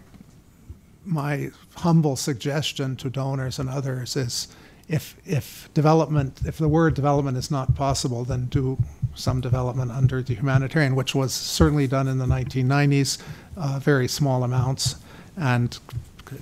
[1.05, 4.49] my humble suggestion to donors and others is
[4.89, 8.77] if if development if the word development is not possible then do
[9.15, 13.19] some development under the humanitarian which was certainly done in the 1990s
[13.57, 14.97] uh, very small amounts
[15.39, 15.79] and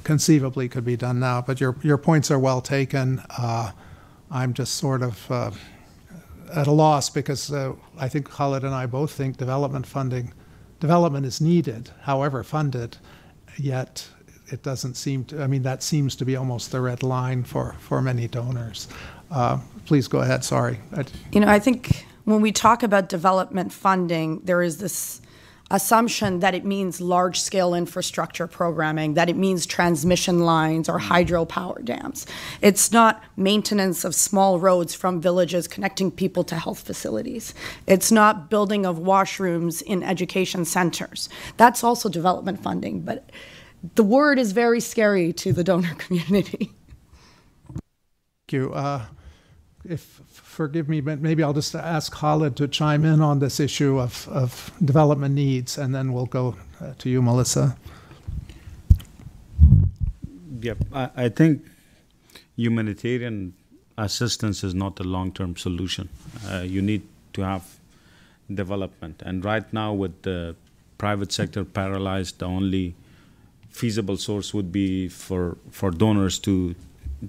[0.04, 1.42] conceivably could be done now.
[1.42, 3.22] But your your points are well taken.
[3.38, 3.72] Uh,
[4.30, 5.50] I'm just sort of uh,
[6.54, 10.32] at a loss because uh, I think Khalid and I both think development funding,
[10.80, 12.96] development is needed, however funded,
[13.58, 14.08] yet
[14.48, 15.42] it doesn't seem to.
[15.42, 18.88] I mean, that seems to be almost the red line for for many donors.
[19.30, 20.44] Uh, please go ahead.
[20.44, 20.80] Sorry.
[21.32, 25.20] You know, I think when we talk about development funding, there is this
[25.70, 31.84] assumption that it means large scale infrastructure programming, that it means transmission lines or hydropower
[31.84, 32.26] dams.
[32.62, 37.52] It's not maintenance of small roads from villages connecting people to health facilities.
[37.86, 41.28] It's not building of washrooms in education centers.
[41.56, 43.30] That's also development funding, but
[43.96, 46.72] the word is very scary to the donor community.
[47.68, 48.72] Thank you.
[48.72, 49.06] Uh,
[49.84, 50.20] if
[50.56, 54.26] forgive me, but maybe I'll just ask Khalid to chime in on this issue of,
[54.28, 57.76] of development needs, and then we'll go uh, to you, Melissa.
[60.60, 61.62] Yep, I, I think
[62.56, 63.52] humanitarian
[63.98, 66.08] assistance is not a long-term solution.
[66.48, 67.02] Uh, you need
[67.34, 67.64] to have
[68.52, 70.56] development, and right now with the
[70.96, 72.94] private sector paralyzed, the only
[73.68, 76.74] feasible source would be for for donors to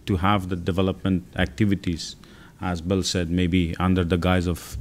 [0.06, 2.16] to have the development activities
[2.62, 4.78] as Bill said, maybe under the guise of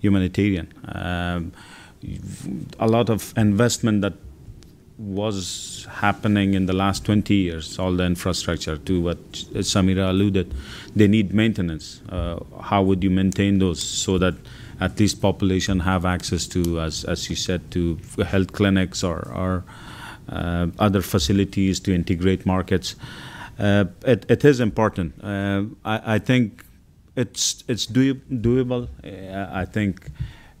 [0.00, 0.72] humanitarian.
[0.86, 1.52] Um,
[2.78, 4.14] a lot of investment that
[4.98, 10.54] was happening in the last 20 years, all the infrastructure, to what Samira alluded,
[10.94, 12.02] they need maintenance.
[12.10, 14.34] Uh, how would you maintain those so that
[14.78, 19.64] at least population have access to, as, as you said, to health clinics or, or
[20.28, 22.94] uh, other facilities to integrate markets?
[23.58, 25.14] Uh, it, it is important.
[25.22, 26.64] Uh, I, I, think
[27.16, 28.88] it's, it's doable.
[29.04, 30.10] I think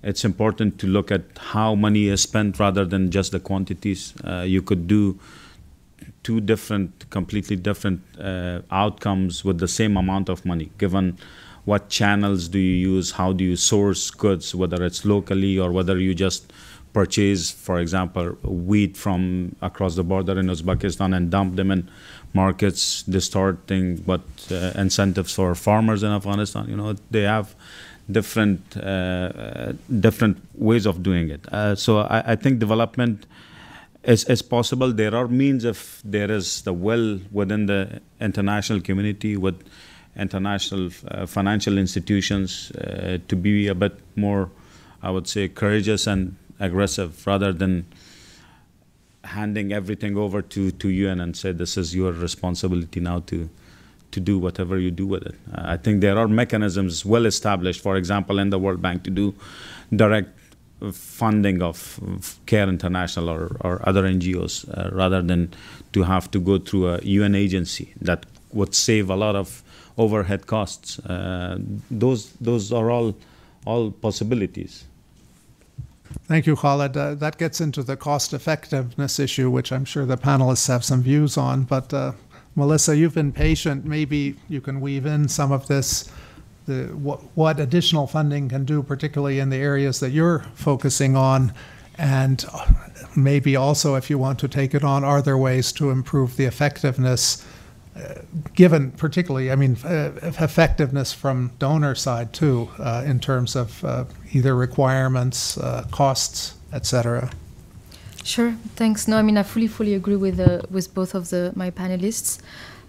[0.02, 4.14] it's important to look at how money is spent rather than just the quantities.
[4.24, 5.18] Uh, you could do
[6.22, 11.18] two different, completely different uh, outcomes with the same amount of money, given
[11.64, 15.98] what channels do you use, how do you source goods, whether it's locally or whether
[15.98, 16.52] you just
[16.92, 21.88] purchase, for example, wheat from across the border in Uzbekistan and dump them in
[22.32, 26.68] markets, distorting what uh, incentives for farmers in Afghanistan.
[26.68, 27.54] You know, they have
[28.10, 31.46] different uh, different ways of doing it.
[31.52, 33.26] Uh, so I, I, think development
[34.04, 34.92] is, is possible.
[34.92, 39.62] There are means if there is the will within the international community with
[40.16, 44.50] international uh, financial institutions uh, to be a bit more,
[45.02, 47.86] I would say, courageous and aggressive rather than
[49.30, 53.48] handing everything over to, to UN and say this is your responsibility now to
[54.12, 55.36] to do whatever you do with it.
[55.54, 59.10] Uh, I think there are mechanisms well established, for example, in the World Bank to
[59.10, 59.34] do
[59.94, 60.30] direct
[60.92, 62.00] funding of,
[62.46, 65.52] Care International or, or other NGOs uh, rather than
[65.92, 69.62] to have to go through a UN agency that would save a lot of
[69.98, 70.98] overhead costs.
[71.00, 71.58] Uh,
[71.90, 73.14] those, those are all,
[73.64, 74.84] all possibilities.
[76.26, 76.96] Thank you, Khalid.
[76.96, 81.02] Uh, that gets into the cost effectiveness issue, which I'm sure the panelists have some
[81.02, 81.64] views on.
[81.64, 82.12] But uh,
[82.54, 83.84] Melissa, you've been patient.
[83.84, 86.10] Maybe you can weave in some of this,
[86.66, 91.52] the, what, what additional funding can do, particularly in the areas that you're focusing on.
[91.98, 92.44] And
[93.16, 96.44] maybe also, if you want to take it on, are there ways to improve the
[96.44, 97.46] effectiveness, uh,
[98.54, 104.04] given particularly, I mean, uh, effectiveness from donor side too, uh, in terms of uh,
[104.32, 105.58] either requirements,
[105.90, 107.30] costs, etc.
[108.22, 109.08] Sure, thanks.
[109.08, 110.38] No, I mean I fully, fully agree with
[110.70, 112.38] with both of the my panelists.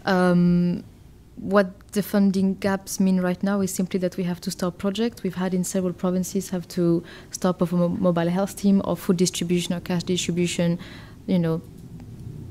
[0.05, 0.83] Um,
[1.35, 5.23] what the funding gaps mean right now is simply that we have to stop projects.
[5.23, 9.17] We've had in several provinces have to stop of a mobile health team or food
[9.17, 10.77] distribution or cash distribution.
[11.25, 11.61] You know,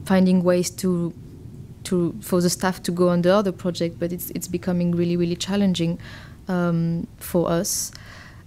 [0.06, 1.12] finding ways to
[1.84, 5.16] to for the staff to go on the other project, but it's it's becoming really,
[5.16, 5.98] really challenging
[6.48, 7.92] um, for us,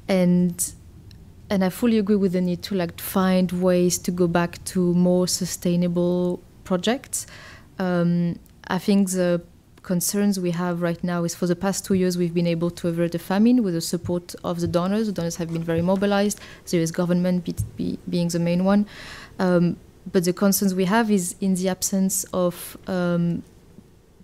[0.08, 0.74] and
[1.50, 4.94] and I fully agree with the need to like find ways to go back to
[4.94, 7.28] more sustainable projects.
[7.80, 9.42] Um, I think the
[9.84, 12.88] concerns we have right now is for the past two years we've been able to
[12.88, 15.08] avert a famine with the support of the donors.
[15.08, 18.88] The donors have been very mobilized, the US government be, be, being the main one.
[19.40, 19.78] Um,
[20.12, 23.44] but the concerns we have is in the absence of um,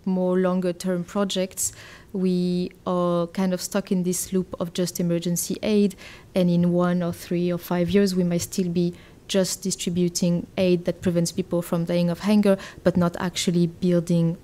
[0.06, 1.74] more longer term projects
[2.14, 5.96] we are kind of stuck in this loop of just emergency aid,
[6.34, 8.94] and in one or three or five years, we might still be
[9.28, 14.38] just distributing aid that prevents people from dying of hunger, but not actually building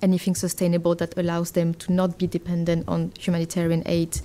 [0.00, 4.20] anything sustainable that allows them to not be dependent on humanitarian aid.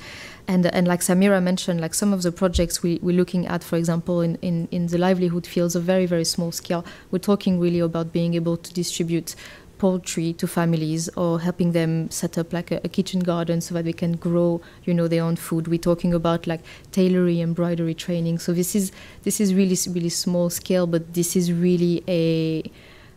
[0.49, 3.75] And, and like Samira mentioned, like some of the projects we, we're looking at, for
[3.75, 6.83] example, in, in, in the livelihood fields, are very, very small scale.
[7.11, 9.35] We're talking really about being able to distribute
[9.77, 13.85] poultry to families or helping them set up like a, a, kitchen garden so that
[13.85, 16.59] they can grow you know their own food we're talking about like
[16.91, 18.91] tailoring embroidery training so this is
[19.23, 22.61] this is really really small scale but this is really a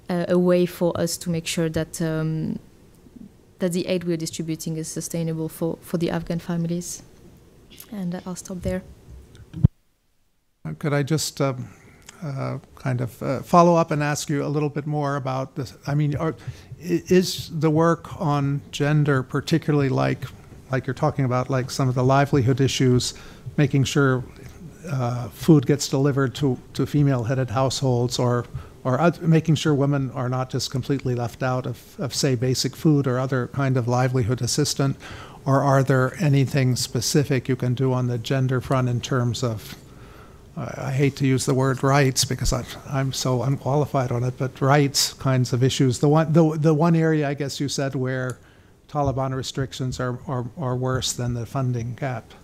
[0.09, 2.61] a, a way for us to make sure that um,
[3.59, 7.03] that the aid we're distributing is sustainable for for the afghan families
[7.93, 8.83] and i'll stop there
[10.79, 11.69] could i just um
[12.23, 15.77] uh, kind of uh, follow up and ask you a little bit more about this.
[15.87, 16.37] I mean, are,
[16.79, 20.25] is the work on gender particularly like,
[20.71, 23.15] like you're talking about, like some of the livelihood issues,
[23.57, 24.25] making sure
[24.89, 28.47] uh, food gets delivered to, to female-headed households, or
[28.85, 33.07] or making sure women are not just completely left out of, of say basic food
[33.07, 34.97] or other kind of livelihood assistance?
[35.45, 39.77] or are there anything specific you can do on the gender front in terms of
[40.55, 44.61] I hate to use the word rights because I'm, I'm so unqualified on it, but
[44.61, 46.01] rights kinds of issues.
[46.01, 48.39] The one, the, the one area I guess you said where
[48.87, 52.35] Taliban restrictions are, are, are worse than the funding gap.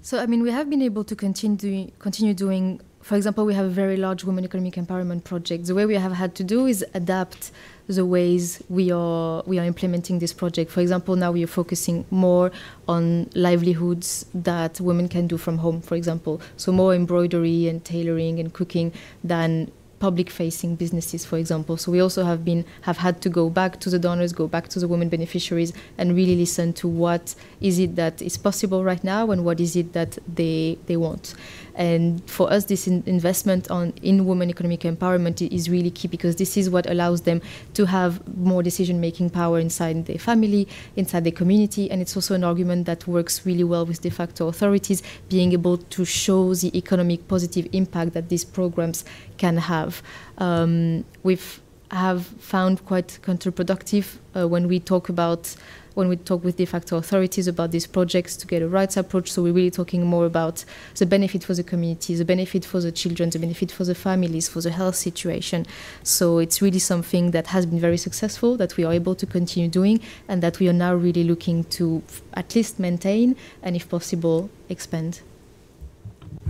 [0.00, 3.66] So, I mean, we have been able to continue, continue doing for example, we have
[3.66, 5.66] a very large women economic empowerment project.
[5.66, 7.52] The way we have had to do is adapt
[7.86, 10.72] the ways we are we are implementing this project.
[10.72, 12.50] For example, now we are focusing more
[12.88, 15.82] on livelihoods that women can do from home.
[15.82, 18.92] For example, so more embroidery and tailoring and cooking
[19.22, 23.48] than public facing businesses for example so we also have been have had to go
[23.48, 27.34] back to the donors go back to the women beneficiaries and really listen to what
[27.60, 31.34] is it that is possible right now and what is it that they they want
[31.76, 36.36] and for us, this in investment on in women economic empowerment is really key because
[36.36, 37.42] this is what allows them
[37.74, 40.66] to have more decision-making power inside their family,
[40.96, 44.48] inside their community, and it's also an argument that works really well with de facto
[44.48, 49.04] authorities being able to show the economic positive impact that these programs
[49.36, 50.02] can have.
[50.38, 51.60] Um, we've
[51.90, 55.54] have found quite counterproductive uh, when we talk about
[55.96, 59.32] when we talk with de facto authorities about these projects to get a rights approach.
[59.32, 60.62] So we're really talking more about
[60.96, 64.46] the benefit for the community, the benefit for the children, the benefit for the families,
[64.46, 65.64] for the health situation.
[66.02, 69.70] So it's really something that has been very successful, that we are able to continue
[69.70, 72.02] doing, and that we are now really looking to
[72.34, 75.22] at least maintain and, if possible, expand.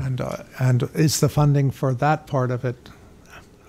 [0.00, 2.90] And, uh, and is the funding for that part of it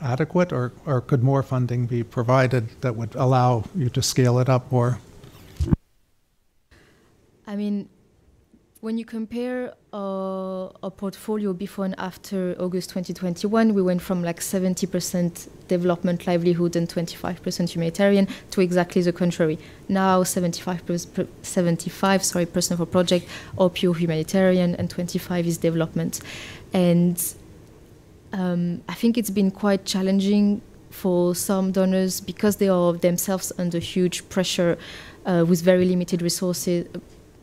[0.02, 4.50] adequate, or, or could more funding be provided that would allow you to scale it
[4.50, 4.98] up more?
[7.48, 7.88] I mean,
[8.82, 14.39] when you compare our, our, portfolio before and after August 2021, we went from like
[14.41, 19.58] 70% development livelihood and 25% humanitarian to exactly the contrary.
[19.88, 20.84] Now 75,
[21.41, 23.28] 75 sorry, percent of our project
[23.58, 26.20] are pure humanitarian and 25 is development.
[26.74, 27.34] And
[28.34, 33.80] um, I think it's been quite challenging for some donors because they are themselves under
[33.80, 34.78] huge pressure
[35.26, 36.88] uh, with very limited resources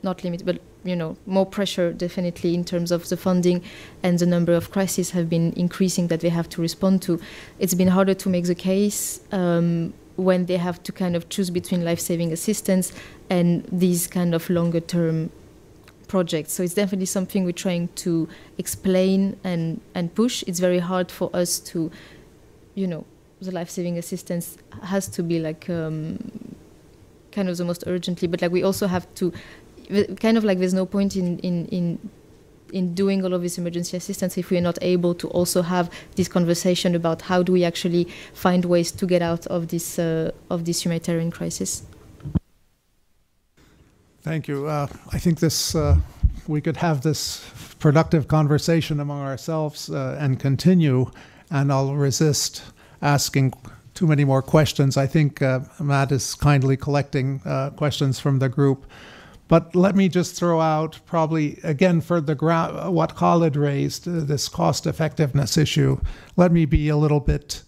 [0.04, 3.62] not limited, but you know, more pressure definitely in terms of the funding
[4.02, 7.20] and the number of crises have been increasing that they have to respond to.
[7.58, 11.50] It's been harder to make the case um, when they have to kind of choose
[11.50, 12.92] between life-saving assistance
[13.30, 15.30] and these kind of longer-term
[16.06, 16.52] projects.
[16.52, 18.28] So it's definitely something we're trying to
[18.58, 20.44] explain and and push.
[20.46, 21.90] It's very hard for us to,
[22.74, 23.04] you know,
[23.40, 25.68] the life-saving assistance has to be like.
[25.70, 26.18] Um,
[27.32, 29.32] kind of the most urgently but like we also have to
[30.20, 31.98] kind of like there's no point in in in
[32.72, 36.28] in doing all of this emergency assistance if we're not able to also have this
[36.28, 40.64] conversation about how do we actually find ways to get out of this uh, of
[40.64, 41.84] this humanitarian crisis.
[44.22, 44.66] Thank you.
[44.66, 45.96] Uh, I think this uh,
[46.48, 47.44] we could have this
[47.78, 51.10] productive conversation among ourselves uh, and continue,
[51.50, 52.62] and I'll resist
[53.02, 53.52] asking
[53.94, 54.96] too many more questions.
[54.96, 58.86] I think uh, Matt is kindly collecting uh, questions from the group.
[59.46, 62.34] But let me just throw out probably again for the
[62.90, 66.00] what Khalid raised uh, this cost effectiveness issue.
[66.36, 67.62] Let me be a little bit.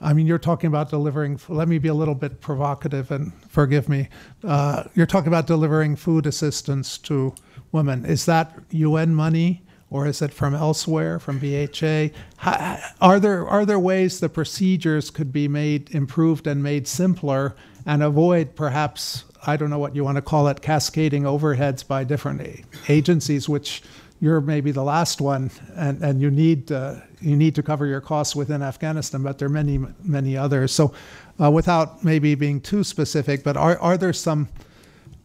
[0.00, 1.40] I mean, you're talking about delivering.
[1.48, 4.08] Let me be a little bit provocative and forgive me.
[4.44, 7.34] Uh, you're talking about delivering food assistance to
[7.70, 8.04] women.
[8.04, 9.62] Is that UN money?
[9.92, 12.08] or is it from elsewhere, from BHA?
[12.38, 17.54] How, are there are there ways the procedures could be made improved and made simpler
[17.84, 22.04] and avoid perhaps I don't know what you want to call it, cascading overheads by
[22.04, 23.82] different agencies, which
[24.20, 28.00] you're maybe the last one, and, and you need uh, you need to cover your
[28.00, 30.70] costs within Afghanistan, but there are many many others.
[30.70, 30.94] So,
[31.40, 34.48] uh, without maybe being too specific, but are are there some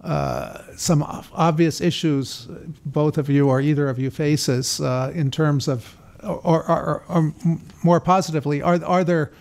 [0.01, 1.03] uh, some
[1.33, 2.47] obvious issues
[2.85, 7.33] both of you or either of you faces uh, in terms of, or, or, or,
[7.83, 9.31] more positively, are are there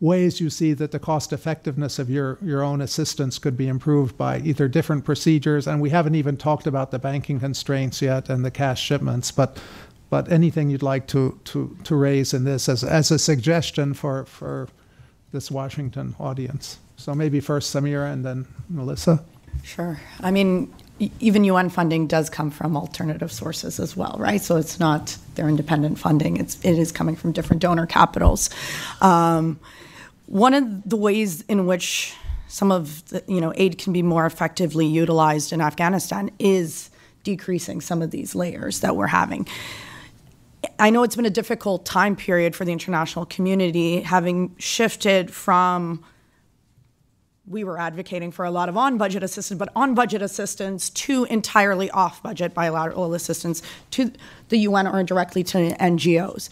[0.00, 4.16] ways you see that the cost effectiveness of your, your own assistance could be improved
[4.16, 8.44] by either different procedures, and we haven't even talked about the banking constraints yet and
[8.44, 9.58] the cash shipments, but
[10.10, 14.24] but anything you'd like to, to, to raise in this as, as a suggestion for,
[14.24, 14.68] for
[15.32, 16.80] this Washington audience.
[16.96, 19.24] So maybe first Samira and then Melissa.
[19.62, 20.00] Sure.
[20.20, 20.74] I mean,
[21.20, 24.40] even UN funding does come from alternative sources as well, right?
[24.40, 28.50] So it's not their independent funding; it's it is coming from different donor capitals.
[29.00, 29.58] Um,
[30.30, 32.14] one of the ways in which
[32.46, 36.88] some of the you know aid can be more effectively utilized in Afghanistan is
[37.24, 39.46] decreasing some of these layers that we're having.
[40.78, 46.04] I know it's been a difficult time period for the international community, having shifted from
[47.46, 51.24] we were advocating for a lot of on budget assistance, but on budget assistance to
[51.24, 53.60] entirely off budget bilateral assistance
[53.90, 54.12] to
[54.50, 56.48] the UN or directly to NGOs.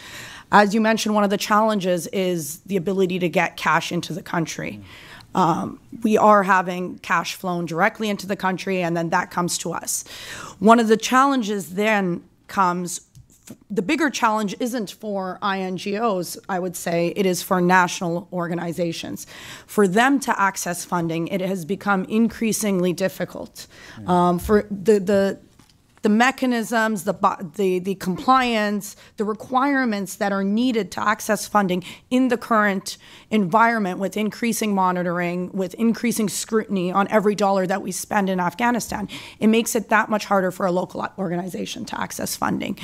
[0.50, 4.22] As you mentioned, one of the challenges is the ability to get cash into the
[4.22, 4.80] country.
[5.34, 9.72] Um, we are having cash flown directly into the country, and then that comes to
[9.72, 10.04] us.
[10.58, 13.02] One of the challenges then comes
[13.70, 19.26] the bigger challenge isn't for INGOs, I would say, it is for national organizations.
[19.66, 23.66] For them to access funding, it has become increasingly difficult.
[24.06, 25.40] Um, for the, the
[26.02, 27.14] the mechanisms, the,
[27.56, 32.98] the, the compliance, the requirements that are needed to access funding in the current
[33.30, 39.08] environment with increasing monitoring, with increasing scrutiny on every dollar that we spend in Afghanistan,
[39.40, 42.78] it makes it that much harder for a local organization to access funding.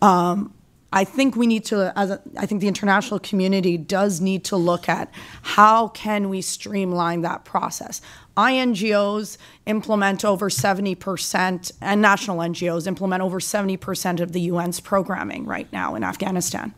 [0.00, 0.54] Um,
[0.94, 4.56] I think we need to, as a, I think the international community does need to
[4.56, 5.10] look at
[5.42, 8.00] how can we streamline that process.
[8.36, 15.72] INGOs implement over 70%, and national NGOs implement over 70% of the UN's programming right
[15.72, 16.74] now in Afghanistan.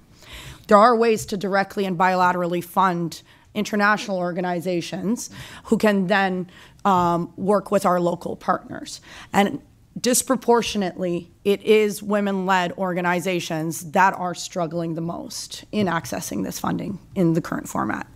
[0.68, 3.22] There are ways to directly and bilaterally fund
[3.54, 5.30] international organizations
[5.64, 6.50] who can then
[6.84, 9.00] um, work with our local partners.
[9.32, 9.60] And
[9.98, 16.98] disproportionately, it is women led organizations that are struggling the most in accessing this funding
[17.14, 18.06] in the current format.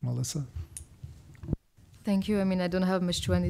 [0.00, 0.46] Melissa?
[2.08, 2.40] Thank you.
[2.40, 3.44] I mean, I don't have much to add.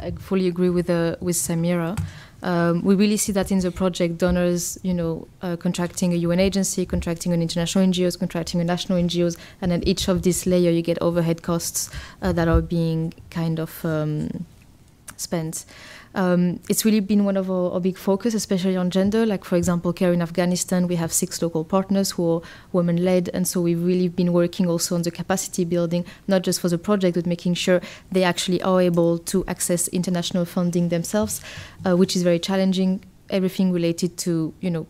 [0.00, 1.96] I fully agree with uh, with Samira.
[2.42, 6.40] Um, we really see that in the project, donors, you know, uh, contracting a UN
[6.40, 10.72] agency, contracting an international NGOs, contracting a national NGOs, and then each of these layer,
[10.72, 11.90] you get overhead costs
[12.22, 14.46] uh, that are being kind of um,
[15.16, 15.64] spent.
[16.14, 19.24] Um, it's really been one of our, our, big focus, especially on gender.
[19.24, 22.42] Like, for example, CARE in Afghanistan, we have six local partners who are
[22.72, 23.30] women led.
[23.32, 26.78] And so we've really been working also on the capacity building, not just for the
[26.78, 31.40] project, but making sure they actually are able to access international funding themselves,
[31.86, 33.02] uh, which is very challenging.
[33.30, 34.86] Everything related to, you know,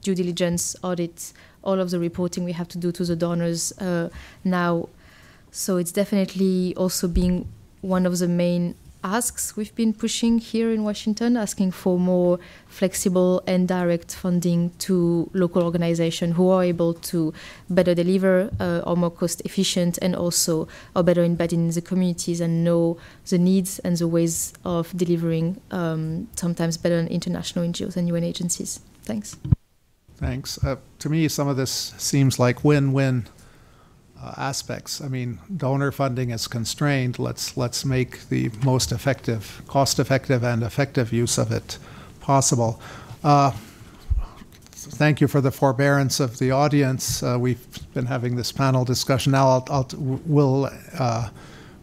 [0.00, 4.08] due diligence, audits, all of the reporting we have to do to the donors uh,
[4.44, 4.88] now.
[5.50, 7.48] So it's definitely also being
[7.82, 8.74] one of the main
[9.06, 15.30] asks we've been pushing here in Washington, asking for more flexible and direct funding to
[15.32, 17.32] local organizations who are able to
[17.70, 22.40] better deliver, uh, are more cost efficient, and also are better embedded in the communities
[22.40, 22.98] and know
[23.28, 28.24] the needs and the ways of delivering um, sometimes better than international NGOs and UN
[28.24, 28.80] agencies.
[29.04, 29.36] Thanks.
[30.16, 30.62] Thanks.
[30.64, 33.26] Uh, to me, some of this seems like win win
[34.22, 35.00] uh, aspects.
[35.00, 37.18] I mean, donor funding is constrained.
[37.18, 41.78] Let's let's make the most effective, cost-effective, and effective use of it
[42.20, 42.80] possible.
[43.22, 43.52] Uh,
[44.72, 47.22] thank you for the forbearance of the audience.
[47.22, 49.32] Uh, we've been having this panel discussion.
[49.32, 51.28] Now, I'll, I'll we'll uh,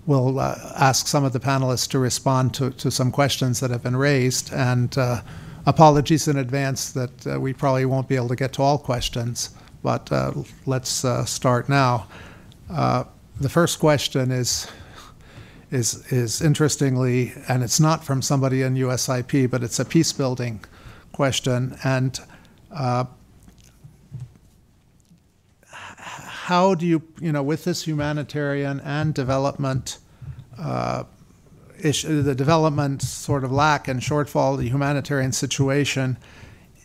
[0.05, 3.83] we'll uh, ask some of the panelists to respond to, to some questions that have
[3.83, 4.97] been raised and.
[4.97, 5.21] Uh,
[5.65, 9.51] apologies in advance that we probably won't be able to get to all questions
[9.83, 10.31] but uh,
[10.65, 12.07] let's uh, start now.
[12.71, 13.03] Uh,
[13.39, 14.67] the first question is,
[15.69, 20.63] is, is interestingly, and it's not from somebody in USIP, but it's a peace building
[21.11, 21.77] question.
[21.83, 22.17] And
[22.71, 23.05] uh,
[25.67, 29.97] how do you, you know, with this humanitarian and development
[30.57, 31.03] uh,
[31.81, 36.17] issue, the development sort of lack and shortfall, the humanitarian situation,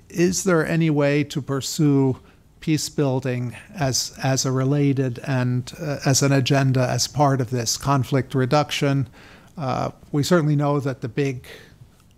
[0.09, 2.19] is there any way to pursue
[2.61, 7.77] peace building as as a related and uh, as an agenda as part of this
[7.77, 9.09] conflict reduction.
[9.57, 11.47] Uh, we certainly know that the big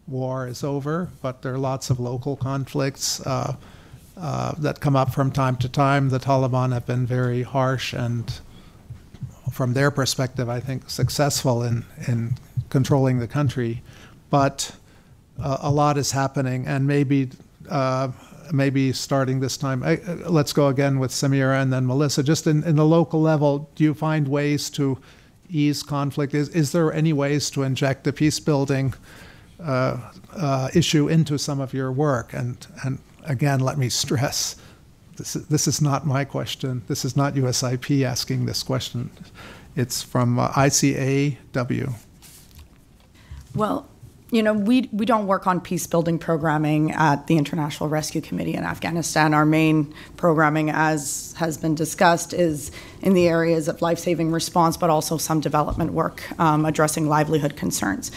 [0.06, 3.54] war is over, but there are lots of local conflicts uh,
[4.16, 6.10] uh that come up from time to time.
[6.10, 8.40] The Taliban have been very harsh and,
[9.52, 12.36] from their perspective, I think successful in in
[12.68, 13.82] controlling the country,
[14.30, 14.72] but
[15.42, 17.30] uh, a lot is happening, and maybe
[17.68, 18.08] uh,
[18.52, 19.82] maybe starting this time.
[19.82, 22.22] I, uh, let's go again with Samira and then Melissa.
[22.22, 24.98] Just in, in the local level, do you find ways to
[25.48, 26.34] ease conflict?
[26.34, 28.94] Is, is there any ways to inject the peace building
[29.62, 29.98] uh,
[30.34, 32.32] uh, issue into some of your work?
[32.32, 34.56] And, and again, let me stress
[35.20, 36.80] this is, this is not my question.
[36.88, 39.10] This is not USIP asking this question.
[39.76, 41.92] It's from uh, ICAW.
[43.54, 43.86] Well,
[44.32, 48.54] you know, we, we don't work on peace building programming at the International Rescue Committee
[48.54, 49.34] in Afghanistan.
[49.34, 52.70] Our main programming, as has been discussed, is
[53.02, 57.56] in the areas of life saving response, but also some development work um, addressing livelihood
[57.56, 58.12] concerns.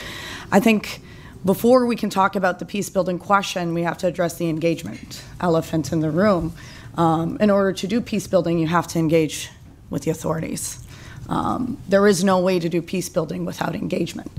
[0.52, 1.02] I think
[1.44, 5.24] before we can talk about the peace building question, we have to address the engagement
[5.42, 6.54] elephant in the room.
[6.96, 9.50] Um, in order to do peace building, you have to engage
[9.90, 10.83] with the authorities.
[11.30, 14.32] Um, there is no way to do peace building without engagement.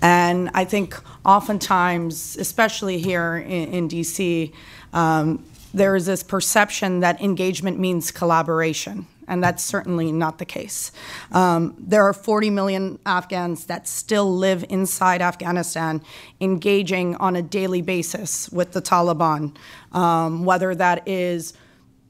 [0.00, 4.52] And I think oftentimes, especially here in, in DC,
[4.92, 9.06] um, there is this perception that engagement means collaboration.
[9.28, 10.92] and that's certainly not the case.
[11.30, 16.02] Um, there are 40 million Afghans that still live inside Afghanistan,
[16.40, 19.54] engaging on a daily basis with the Taliban,
[19.92, 21.54] um, whether that is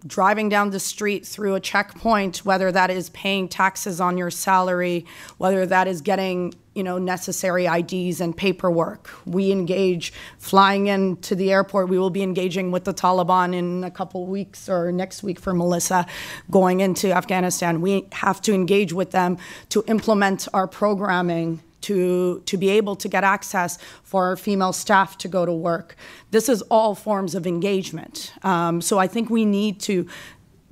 [0.06, 5.06] driving down the street through a checkpoint, whether that is paying taxes on your salary,
[5.38, 9.10] whether that is getting you know necessary IDs and paperwork.
[9.26, 11.88] We engage flying into the airport.
[11.88, 15.52] We will be engaging with the Taliban in a couple weeks or next week for
[15.52, 16.06] Melissa
[16.50, 17.80] going into Afghanistan.
[17.80, 19.38] We have to engage with them
[19.70, 25.18] to implement our programming to, to be able to get access for our female staff
[25.18, 25.96] to go to work.
[26.30, 28.32] This is all forms of engagement.
[28.42, 30.06] Um, so I think we need to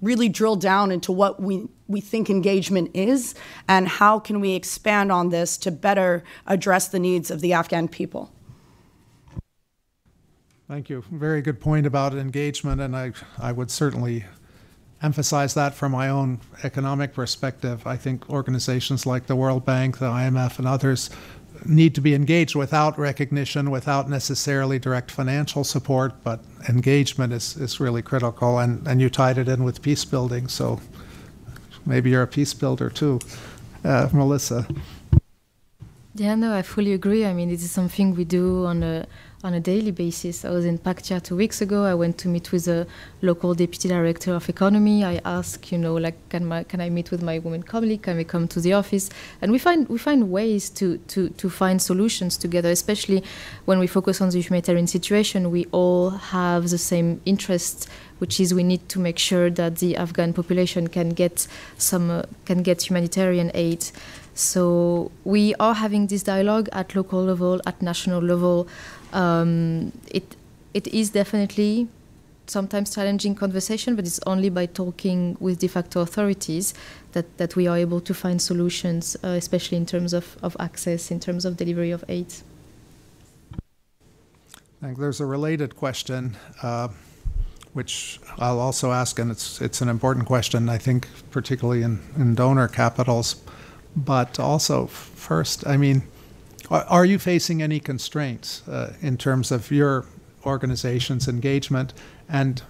[0.00, 3.34] really drill down into what we, we think engagement is
[3.68, 7.88] and how can we expand on this to better address the needs of the Afghan
[7.88, 8.32] people.
[10.68, 11.02] Thank you.
[11.10, 14.24] Very good point about engagement, and I, I would certainly
[15.02, 17.86] emphasize that from my own economic perspective.
[17.86, 21.10] I think organizations like the World Bank, the IMF, and others
[21.64, 27.80] need to be engaged without recognition, without necessarily direct financial support, but engagement is, is
[27.80, 28.58] really critical.
[28.58, 30.80] And, and you tied it in with peace building, so
[31.84, 33.20] maybe you're a peace builder too.
[33.84, 34.66] Uh, Melissa.
[36.14, 37.24] Yeah, no, I fully agree.
[37.24, 39.06] I mean, this is something we do on a
[39.42, 40.44] on a daily basis.
[40.44, 41.84] I was in Paktia two weeks ago.
[41.84, 42.86] I went to meet with a
[43.22, 45.04] local deputy director of economy.
[45.04, 48.02] I asked, you know, like, can my can I meet with my women colleague?
[48.02, 49.08] Can we come to the office?
[49.40, 52.70] And we find we find ways to to to find solutions together.
[52.70, 53.24] Especially
[53.64, 57.88] when we focus on the humanitarian situation, we all have the same interests
[58.18, 61.46] which is we need to make sure that the Afghan population can get
[61.78, 63.86] some uh, can get humanitarian aid.
[64.34, 68.68] So we are having this dialogue at local level, at national level.
[69.12, 70.36] Um, it
[70.74, 71.88] it is definitely
[72.50, 76.74] sometimes challenging conversation, but it's only by talking with de facto authorities
[77.12, 81.10] that, that we are able to find solutions, uh, especially in terms of, of access,
[81.10, 82.26] in terms of delivery of aid.
[84.82, 86.88] I think there's a related question, uh,
[87.72, 92.34] which I'll also ask, and it's it's an important question, I think, particularly in, in
[92.34, 93.36] donor capitals.
[93.94, 96.02] But also, first, I mean,
[96.70, 100.06] are you facing any constraints uh, in terms of your
[100.46, 101.92] organization's engagement?
[102.28, 102.62] And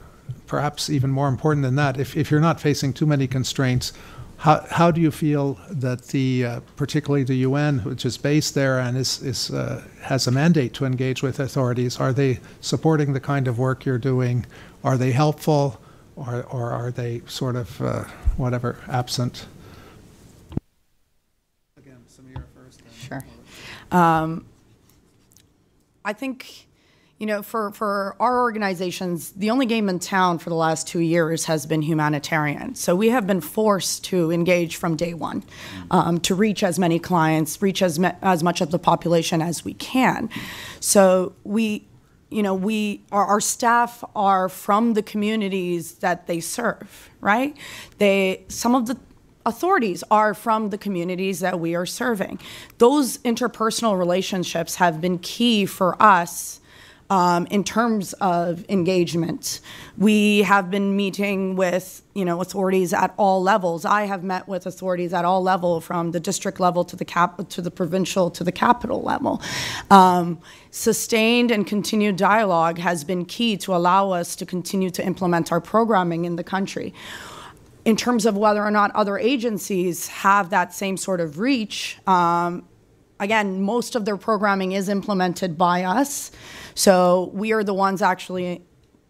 [0.47, 3.93] perhaps even more important than that, if, if you're not facing too many constraints,
[4.39, 8.79] how, how do you feel that the, uh, particularly the UN, which is based there
[8.79, 13.21] and is, is, uh, has a mandate to engage with authorities, are they supporting the
[13.21, 14.47] kind of work you're doing?
[14.83, 15.79] Are they helpful?
[16.17, 18.05] Or, or are they sort of, uh,
[18.39, 19.47] whatever, absent?
[23.91, 24.47] Um,
[26.05, 26.67] I think,
[27.19, 31.01] you know, for, for our organizations, the only game in town for the last two
[31.01, 32.75] years has been humanitarian.
[32.75, 35.45] So we have been forced to engage from day one
[35.91, 39.75] um, to reach as many clients, reach as, as much of the population as we
[39.75, 40.31] can.
[40.81, 41.87] So we,
[42.31, 47.57] you know, we our, our staff are from the communities that they serve, right?
[47.99, 48.97] They some of the
[49.51, 52.39] authorities are from the communities that we are serving.
[52.79, 56.61] Those interpersonal relationships have been key for us
[57.11, 59.61] um, in terms of engagement.
[59.99, 63.85] We have been meeting with you know authorities at all levels.
[63.85, 67.49] I have met with authorities at all level, from the district level to the cap
[67.49, 69.43] to the provincial to the capital level.
[69.91, 70.39] Um,
[70.71, 75.61] sustained and continued dialogue has been key to allow us to continue to implement our
[75.61, 76.95] programming in the country
[77.85, 82.67] in terms of whether or not other agencies have that same sort of reach, um,
[83.19, 86.31] again, most of their programming is implemented by us.
[86.75, 88.63] So we are the ones actually,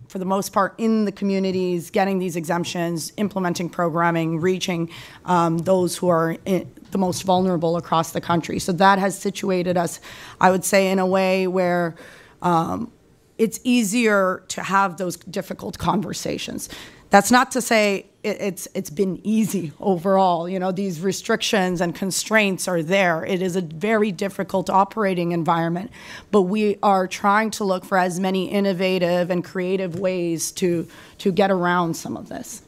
[0.08, 4.90] for the most part, in the communities, getting these exemptions, implementing programming, reaching
[5.24, 8.58] um, those who are in, the most vulnerable across the country.
[8.58, 10.00] So that has situated us,
[10.40, 11.94] I would say, in a way where
[12.42, 12.92] um,
[13.38, 16.68] it's easier to have those difficult conversations.
[17.10, 20.48] That's not to say it, it's it's been easy overall.
[20.48, 23.24] You know, these restrictions and constraints are there.
[23.24, 25.90] It is a very difficult operating environment,
[26.30, 30.86] but we are trying to look for as many innovative and creative ways to
[31.18, 32.62] to get around some of this.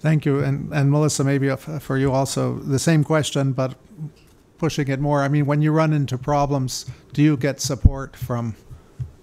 [0.00, 3.76] Thank you, and and Melissa, maybe for you also the same question, but
[4.58, 5.22] pushing it more.
[5.22, 8.54] I mean, when you run into problems, do you get support from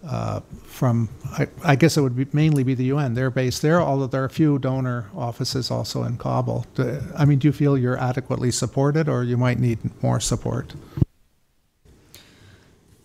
[0.07, 3.13] uh, from, I, I, guess it would be mainly be the UN.
[3.13, 6.65] They're based there, although there are a few donor offices also in Kabul.
[6.75, 10.73] Do, I mean, do you feel you're adequately supported or you might need more support?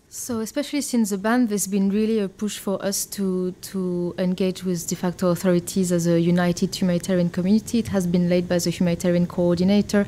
[0.07, 4.63] So, especially since the ban, there's been really a push for us to, to engage
[4.63, 7.79] with de facto authorities as a united humanitarian community.
[7.79, 10.05] It has been led by the humanitarian coordinator.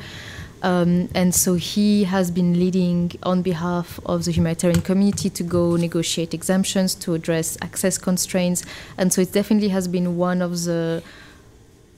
[0.66, 5.76] Um, and so he has been leading on behalf of the humanitarian community to go
[5.76, 8.66] negotiate exemptions, to address access constraints.
[8.98, 11.04] And so it definitely has been one of the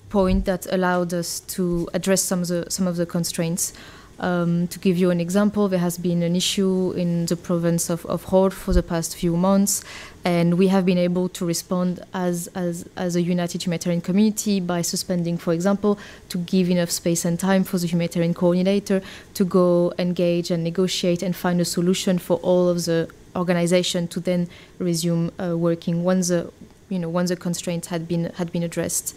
[0.09, 3.72] points that allowed us to address some of the, some of the constraints.
[4.20, 8.05] Um, to give you an example, there has been an issue in the province of,
[8.07, 9.82] of for the past few months,
[10.28, 14.82] and we have been able to respond as, as, as a united humanitarian community by
[14.82, 15.97] suspending, for example,
[16.28, 19.01] to give enough space and time for the humanitarian coordinator
[19.34, 24.19] to go engage and negotiate and find a solution for all of the organization to
[24.19, 24.49] then
[24.80, 26.51] resume uh, working once the
[26.89, 29.15] you know once the constraints had been had been addressed.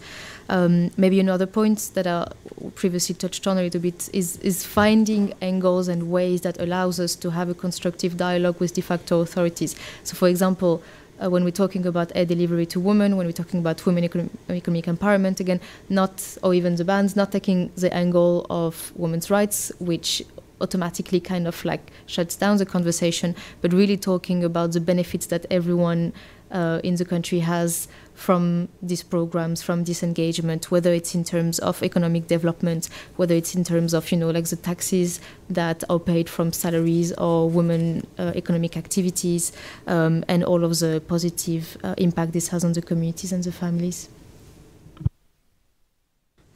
[0.49, 2.27] Um, maybe another point that I
[2.75, 7.15] previously touched on a little bit is, is finding angles and ways that allows us
[7.15, 9.77] to have a constructive dialogue with de facto authorities.
[10.03, 10.83] So, for example,
[11.21, 14.85] uh, when we're talking about air delivery to women, when we're talking about women economic,
[14.85, 15.59] empowerment, again,
[15.89, 20.23] not, or even the bans, not taking the angle of women's rights, which
[20.59, 25.45] automatically kind of like shuts down the conversation, but really talking about the benefits that
[25.49, 26.13] everyone
[26.51, 27.87] uh, in the country has
[28.21, 33.55] from these programs, from this engagement, whether it's in terms of economic development, whether it's
[33.55, 35.19] in terms of, you know, like the taxes
[35.49, 39.51] that are paid from salaries or women uh, economic activities,
[39.87, 43.51] um, and all of the positive uh, impact this has on the communities and the
[43.51, 44.07] families.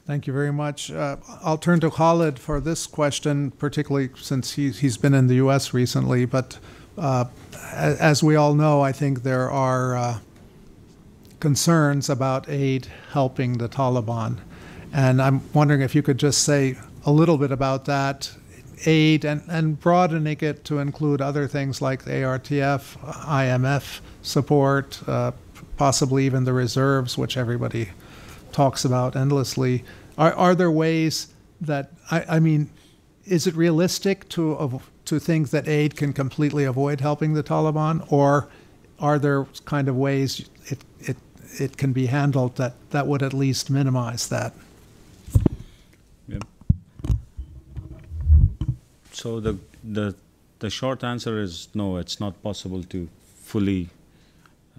[0.05, 0.91] Thank you very much.
[0.91, 5.35] Uh, I'll turn to Khalid for this question, particularly since he, he's been in the
[5.45, 5.73] U.S.
[5.73, 6.25] recently.
[6.25, 6.59] But
[6.95, 7.25] uh,
[7.73, 10.19] as we all know, I think there are uh,
[11.45, 14.35] concerns about aid helping the Taliban.
[14.91, 16.75] And I'm wondering if you could just say
[17.05, 18.31] a little bit about that
[18.87, 25.33] aid and, and broadening it to include other things like ARTF, IMF support, uh,
[25.77, 27.89] possibly even the reserves, which everybody
[28.51, 29.83] talks about endlessly.
[30.17, 31.27] Are, are there ways
[31.61, 32.71] that, I, I mean,
[33.25, 38.03] is it realistic to, to think that aid can completely avoid helping the Taliban?
[38.11, 38.49] Or
[38.97, 41.17] are there kind of ways it, it
[41.61, 44.53] it can be handled, that that would at least minimize that.
[46.27, 46.43] Yep.
[49.11, 50.15] So the the
[50.59, 51.97] the short answer is no.
[51.97, 53.07] It's not possible to
[53.43, 53.89] fully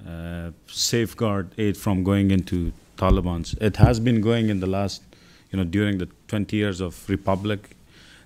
[0.07, 3.55] uh, safeguard aid from going into Taliban's.
[3.61, 5.03] It has been going in the last,
[5.51, 7.77] you know, during the 20 years of republic.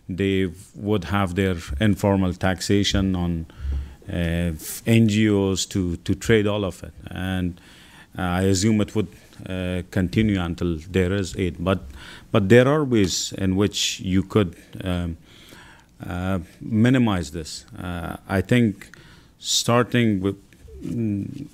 [0.09, 3.46] They would have their informal taxation on
[4.09, 4.53] uh,
[4.86, 7.61] NGOs to to trade all of it and
[8.17, 9.09] I assume it would
[9.49, 11.57] uh, continue until there is aid.
[11.59, 11.81] But
[12.31, 15.17] but there are ways in which you could um,
[16.07, 17.65] uh, minimize this.
[18.29, 18.97] I think
[19.39, 20.37] starting with
[20.83, 21.47] mm,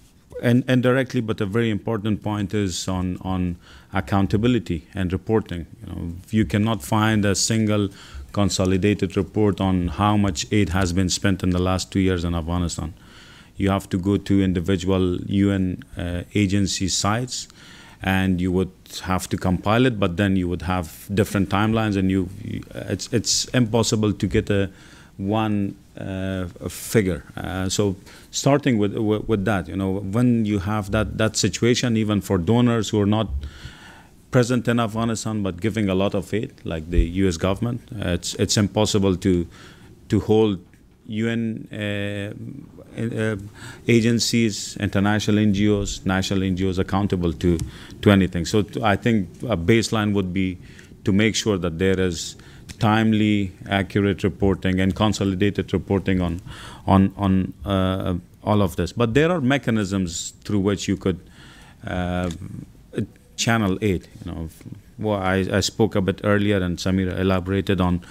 [0.42, 3.56] and indirectly, but a very important point is on on
[3.92, 5.66] accountability and reporting.
[5.80, 7.88] You know, you cannot find a single
[8.32, 12.34] consolidated report on how much aid has been spent in the last two years in
[12.34, 12.92] Afghanistan
[13.56, 17.48] you have to go to individual UN uh, agency sites
[18.02, 18.70] and you would
[19.02, 23.12] have to compile it, but then you would have different timelines, and you, you it's
[23.12, 24.70] it's impossible to get a
[25.16, 27.24] one uh, figure.
[27.36, 27.96] Uh, so
[28.30, 32.38] starting with, with, with that, you know, when you have that that situation, even for
[32.38, 33.28] donors who are not
[34.30, 37.36] present in Afghanistan but giving a lot of aid, like the U.S.
[37.38, 39.46] government, uh, it's it's impossible to
[40.08, 40.58] to hold
[41.06, 41.68] UN
[42.96, 43.36] uh,
[43.88, 47.58] agencies, international NGOs, national NGOs accountable to,
[48.02, 48.44] to anything.
[48.44, 50.58] So I think a baseline would be
[51.04, 52.36] to make sure that there is
[52.78, 56.40] timely, accurate reporting and consolidated reporting on,
[56.86, 58.92] on, on uh, all of this.
[58.92, 61.20] But there are mechanisms through which you could
[61.86, 62.30] uh,
[63.36, 64.08] channel aid.
[64.24, 64.48] You know,
[64.98, 68.02] well, I, I spoke a bit earlier, and Samira elaborated on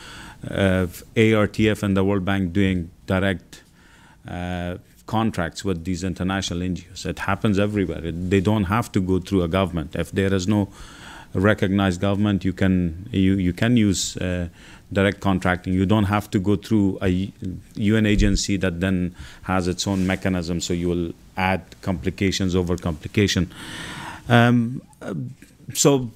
[0.49, 3.63] uh, ARTF and the World Bank doing direct
[4.28, 7.05] uh, contracts with these international NGOs.
[7.05, 8.03] It happens everywhere.
[8.03, 9.95] It, they don't have to go through a government.
[9.95, 10.69] If there is no
[11.34, 14.49] recognized government, you can you, you can use uh,
[14.91, 15.73] direct contracting.
[15.73, 17.32] You don't have to go through a
[17.76, 20.61] UN agency that then has its own mechanism.
[20.61, 23.51] So you will add complications over complication.
[24.30, 24.82] Um,
[25.73, 26.09] so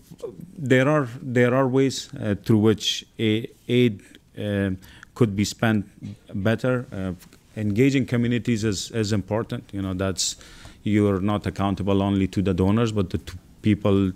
[0.58, 4.02] there are there are ways uh, through which aid
[4.38, 4.72] uh,
[5.16, 5.86] could be spent
[6.34, 6.86] better.
[7.60, 9.70] Engaging communities is, is important.
[9.74, 10.38] You know, that's
[10.84, 13.20] you're not accountable only to the donors, but the
[13.62, 14.12] people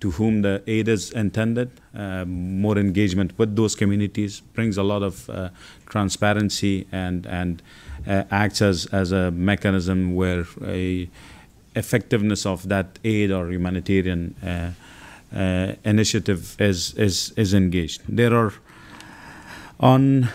[0.00, 1.70] to whom the aid is intended.
[1.94, 5.48] Uh, more engagement with those communities brings a lot of uh,
[5.86, 7.62] transparency and and
[8.06, 11.08] uh, acts as, as a mechanism where a
[11.74, 14.70] effectiveness of that aid or humanitarian uh,
[15.36, 18.02] uh, initiative is, is is engaged.
[18.08, 18.52] There are
[19.80, 20.28] on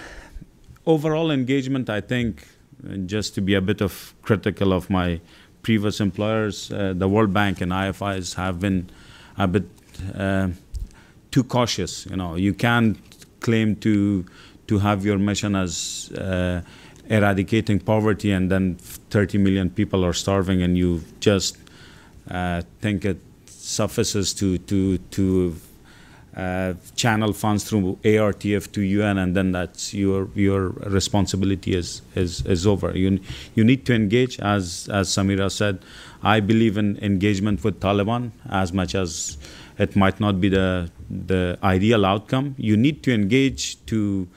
[0.85, 1.89] overall engagement.
[1.89, 2.45] I think
[2.83, 5.19] and just to be a bit of critical of my
[5.61, 8.89] previous employers, uh, the World Bank and IFIs have been
[9.37, 9.63] a bit
[10.15, 10.49] uh,
[11.31, 12.05] too cautious.
[12.07, 12.97] You know, you can't
[13.39, 14.25] claim to
[14.67, 16.61] to have your mission as uh,
[17.09, 21.57] eradicating poverty and then 30 million people are starving and you just
[22.31, 25.55] uh, think it suffices to to to
[26.35, 32.45] uh, channel funds through ARTF to UN, and then that's your your responsibility is is,
[32.45, 32.97] is over.
[32.97, 33.19] You
[33.55, 35.79] you need to engage, as as Samira said.
[36.23, 39.37] I believe in engagement with Taliban as much as
[39.77, 42.55] it might not be the the ideal outcome.
[42.57, 44.27] You need to engage to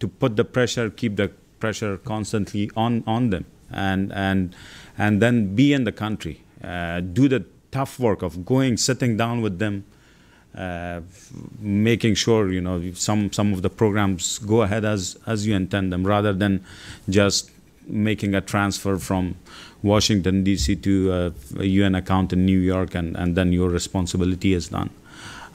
[0.00, 1.30] to put the pressure, keep the
[1.60, 4.54] pressure constantly on on them, and and
[4.96, 9.42] and then be in the country, uh, do the tough work of going, sitting down
[9.42, 9.84] with them
[10.56, 11.00] uh,
[11.60, 15.92] making sure you know some some of the programs go ahead as as you intend
[15.92, 16.64] them, rather than
[17.08, 17.50] just
[17.86, 19.34] making a transfer from
[19.82, 20.76] Washington D.C.
[20.76, 24.90] to a, a UN account in New York, and and then your responsibility is done.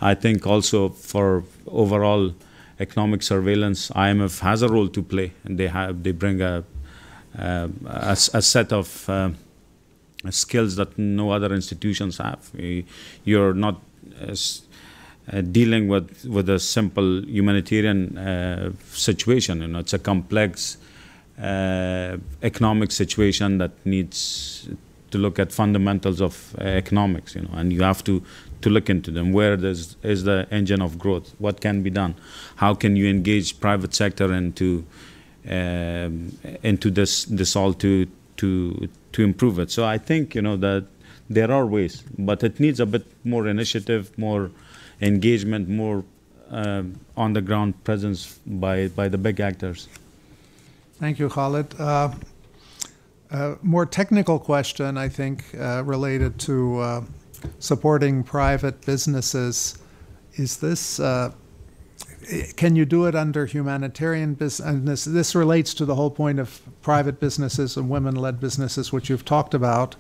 [0.01, 2.33] I think also for overall
[2.79, 6.63] economic surveillance, IMF has a role to play, and they have they bring a
[7.37, 9.29] a, a, a set of uh,
[10.31, 12.51] skills that no other institutions have.
[13.23, 13.81] You're not
[15.31, 19.61] uh, dealing with with a simple humanitarian uh, situation.
[19.61, 20.77] You know, it's a complex
[21.41, 24.69] uh, economic situation that needs
[25.11, 27.35] to look at fundamentals of uh, economics.
[27.35, 28.23] You know, and you have to
[28.61, 29.33] to look into them.
[29.33, 31.33] Where is the engine of growth?
[31.39, 32.15] What can be done?
[32.55, 34.85] How can you engage private sector into
[35.49, 38.07] um, into this this all to
[38.37, 39.71] to to improve it?
[39.71, 40.85] So I think you know that
[41.29, 44.51] there are ways, but it needs a bit more initiative, more
[45.01, 46.03] engagement, more
[46.49, 46.83] uh,
[47.15, 49.87] on the ground presence by, by the big actors.
[50.99, 51.79] Thank you, Khalid.
[51.79, 52.11] Uh,
[53.29, 57.01] a more technical question, I think, uh, related to uh,
[57.59, 59.77] supporting private businesses.
[60.35, 61.33] Is this, uh,
[62.55, 64.83] can you do it under humanitarian business?
[64.83, 69.09] This, this relates to the whole point of private businesses and women led businesses, which
[69.09, 69.95] you've talked about.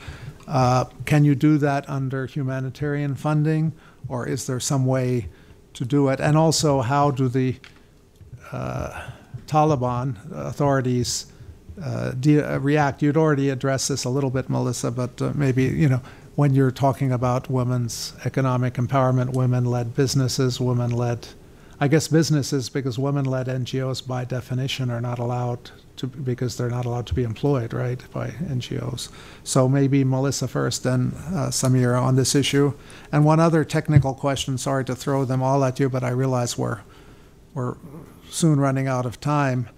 [0.47, 3.73] Uh, can you do that under humanitarian funding?
[4.09, 5.27] Or is there some way
[5.73, 6.19] to do it?
[6.19, 7.55] And also, how do the
[8.51, 9.09] uh,
[9.45, 11.27] Taliban authorities
[11.81, 13.01] uh, uh, react?
[13.01, 16.01] You'd already addressed this a little bit, Melissa, but uh, maybe you know
[16.35, 21.27] when you're talking about women's economic empowerment, women-led businesses, women-led,
[21.79, 26.85] I guess businesses, because women-led NGOs by definition are not allowed to, because they're not
[26.85, 29.09] allowed to be employed, right, by NGOs.
[29.43, 32.73] So maybe Melissa first, then uh, Samira on this issue.
[33.11, 36.57] And one other technical question, sorry to throw them all at you, but I realize
[36.57, 36.81] we're,
[37.53, 37.75] we're
[38.29, 39.69] soon running out of time.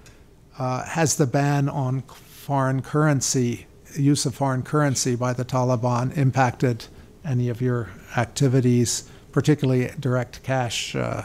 [0.57, 6.85] Uh, has the ban on foreign currency, use of foreign currency by the Taliban impacted
[7.23, 11.23] any of your activities, particularly direct cash uh,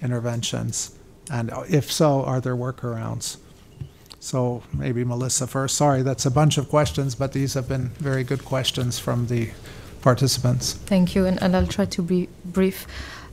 [0.00, 0.96] interventions?
[1.30, 3.36] And if so, are there workarounds?
[4.22, 5.76] So maybe Melissa first.
[5.76, 9.50] Sorry, that's a bunch of questions, but these have been very good questions from the
[10.00, 10.74] participants.
[10.74, 12.86] Thank you, and, and I'll try to be brief.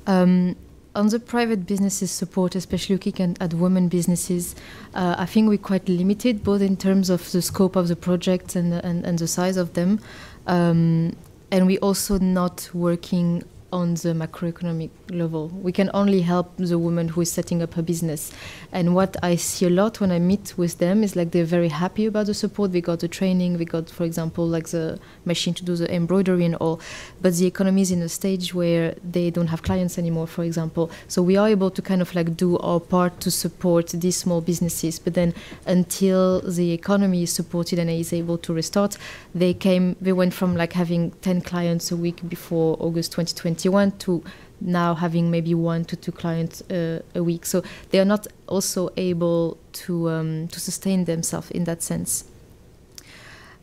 [0.08, 0.56] Um,
[0.96, 4.56] on the private businesses support, especially looking at, women businesses,
[4.96, 8.56] uh, I think we're quite limited, both in terms of the scope of the project
[8.56, 10.00] and, and, and the size of them.
[10.48, 11.16] Um,
[11.52, 15.49] and we're also not working on the macroeconomic level.
[15.49, 18.32] We can only help the woman who is setting up her business.
[18.72, 21.70] And what I see a lot when I meet with them is like they're very
[21.70, 22.72] happy about the support.
[22.72, 26.45] We got the training, we got, for example, like the machine to do the embroidery
[26.45, 26.80] and all.
[27.22, 30.91] But the economy is in a stage where they don't have clients anymore, for example.
[31.07, 34.41] So we are able to kind of like do our part to support these small
[34.41, 34.99] businesses.
[34.99, 35.34] But then
[35.65, 38.97] until the economy is supported and is able to restart,
[39.34, 43.11] they came, they went from like having 10 clients a week before August
[43.60, 44.24] 2021 to
[44.62, 47.45] now having maybe one to two clients uh, a week.
[47.45, 52.26] So they are not also able to um, to sustain themselves in that sense.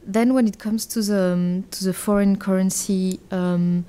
[0.03, 3.85] Then, when it comes to the um, to the foreign currency, um,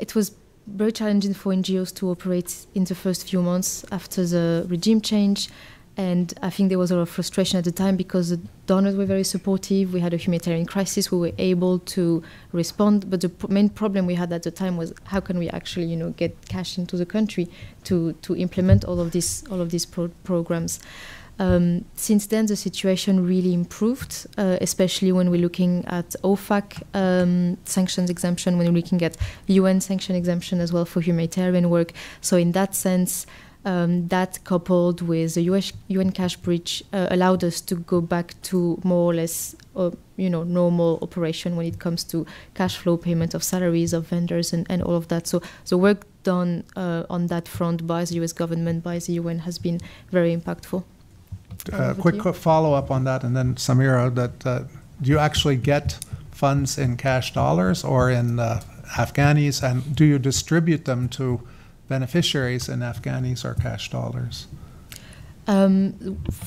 [0.00, 0.32] it was
[0.66, 5.50] very challenging for NGOs to operate in the first few months after the regime change.
[5.96, 8.96] And I think there was a lot of frustration at the time because the donors
[8.96, 9.92] were very supportive.
[9.92, 11.12] We had a humanitarian crisis.
[11.12, 13.08] We were able to respond.
[13.08, 15.96] But the main problem we had at the time was how can we actually, you
[15.96, 17.48] know, get cash into the country
[17.84, 20.80] to, to implement all of these all of these pro- programs.
[21.38, 27.58] Um, since then, the situation really improved, uh, especially when we're looking at OFAC um,
[27.64, 29.16] sanctions exemption, when we're looking at
[29.48, 31.92] UN sanction exemption as well for humanitarian work.
[32.20, 33.26] So, in that sense,
[33.64, 38.34] um, that coupled with the US, UN cash bridge uh, allowed us to go back
[38.42, 42.96] to more or less, uh, you know, normal operation when it comes to cash flow
[42.96, 45.26] payment of salaries of vendors and, and all of that.
[45.26, 49.40] So the work done uh, on that front by the US government, by the UN,
[49.40, 50.84] has been very impactful.
[51.72, 54.64] Uh, quick, quick follow up on that, and then Samira, that uh,
[55.00, 55.98] do you actually get
[56.30, 58.60] funds in cash dollars or in uh,
[58.96, 61.40] Afghanis, and do you distribute them to
[61.96, 64.36] beneficiaries in Afghanis or cash dollars?
[65.46, 65.92] Um,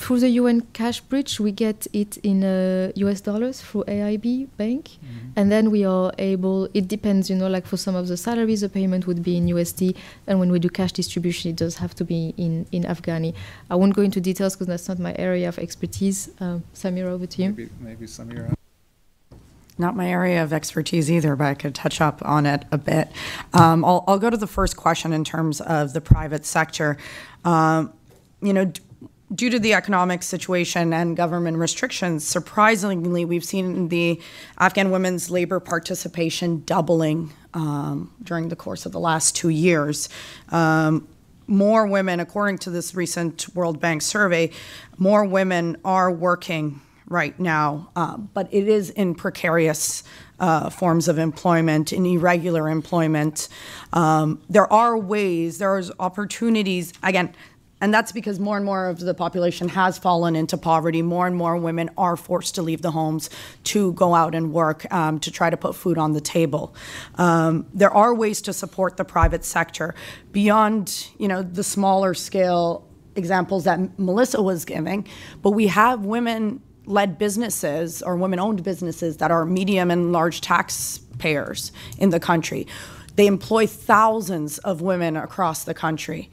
[0.02, 4.28] through the UN cash bridge, we get it in uh, US dollars through AIB
[4.58, 5.38] Bank, mm-hmm.
[5.38, 6.68] and then we are able.
[6.74, 7.48] It depends, you know.
[7.48, 9.96] Like for some of the salaries, the payment would be in USD,
[10.28, 13.32] and when we do cash distribution, it does have to be in in Afghani.
[13.70, 16.20] I won't go into details because that's not my area of expertise.
[16.42, 17.50] Uh, Samira, over to you.
[17.50, 18.58] Maybe, maybe Samira.
[19.78, 23.10] Not my area of expertise either, but I could touch up on it a bit.
[23.54, 26.98] Um, I'll, I'll, go to the first question in terms of the private sector.
[27.46, 27.94] Um,
[28.42, 28.72] you know,
[29.34, 34.20] due to the economic situation and government restrictions, surprisingly, we've seen the
[34.58, 40.10] Afghan women's labor participation doubling um, during the course of the last two years.
[40.50, 41.08] Um,
[41.46, 44.52] more women, according to this recent World Bank survey,
[44.98, 50.04] more women are working right now, uh, but it is in precarious
[50.40, 53.48] uh, forms of employment, in irregular employment.
[53.94, 56.94] Um, there are ways, there's opportunities.
[57.02, 57.34] Again,
[57.80, 61.02] and that's because more and more of the population has fallen into poverty.
[61.02, 63.30] More and more women are forced to leave the homes
[63.66, 66.76] to go out and work um, to try to put food on the table.
[67.16, 69.94] Um, there are ways to support the private sector
[70.32, 75.08] beyond, you know, the smaller scale examples that Melissa was giving.
[75.42, 80.42] But we have women led businesses or women owned businesses that are medium and large
[80.42, 82.66] taxpayers in the country.
[83.16, 86.30] They employ thousands of women across the country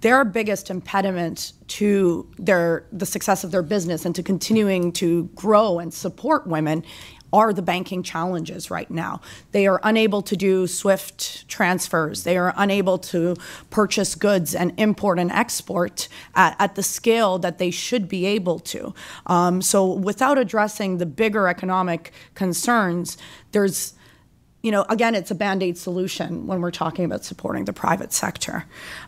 [0.00, 5.78] their biggest impediment to their the success of their business and to continuing to grow
[5.78, 6.84] and support women
[7.32, 9.20] are the banking challenges right now.
[9.52, 12.24] They are unable to do swift transfers.
[12.24, 13.36] They are unable to
[13.70, 18.58] purchase goods and import and export at, at the scale that they should be able
[18.60, 18.94] to.
[19.26, 23.18] Um, so, without addressing the bigger economic concerns,
[23.52, 23.94] there's
[24.62, 28.12] you know, again, it's a band aid solution when we're talking about supporting the private
[28.12, 28.64] sector.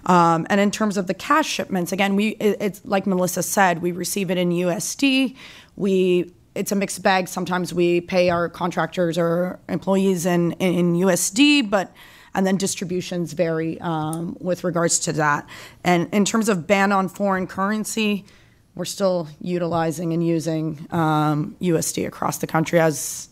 [0.07, 3.83] Um, and in terms of the cash shipments, again, we it, it's like Melissa said,
[3.83, 5.37] we receive it in USD.
[5.75, 7.29] We it's a mixed bag.
[7.29, 11.93] Sometimes we pay our contractors or employees in in USD, but
[12.35, 15.49] and then distributions vary um, with regards to that.
[15.85, 18.25] And in terms of ban on foreign currency,
[18.75, 23.29] we're still utilizing and using um, USD across the country as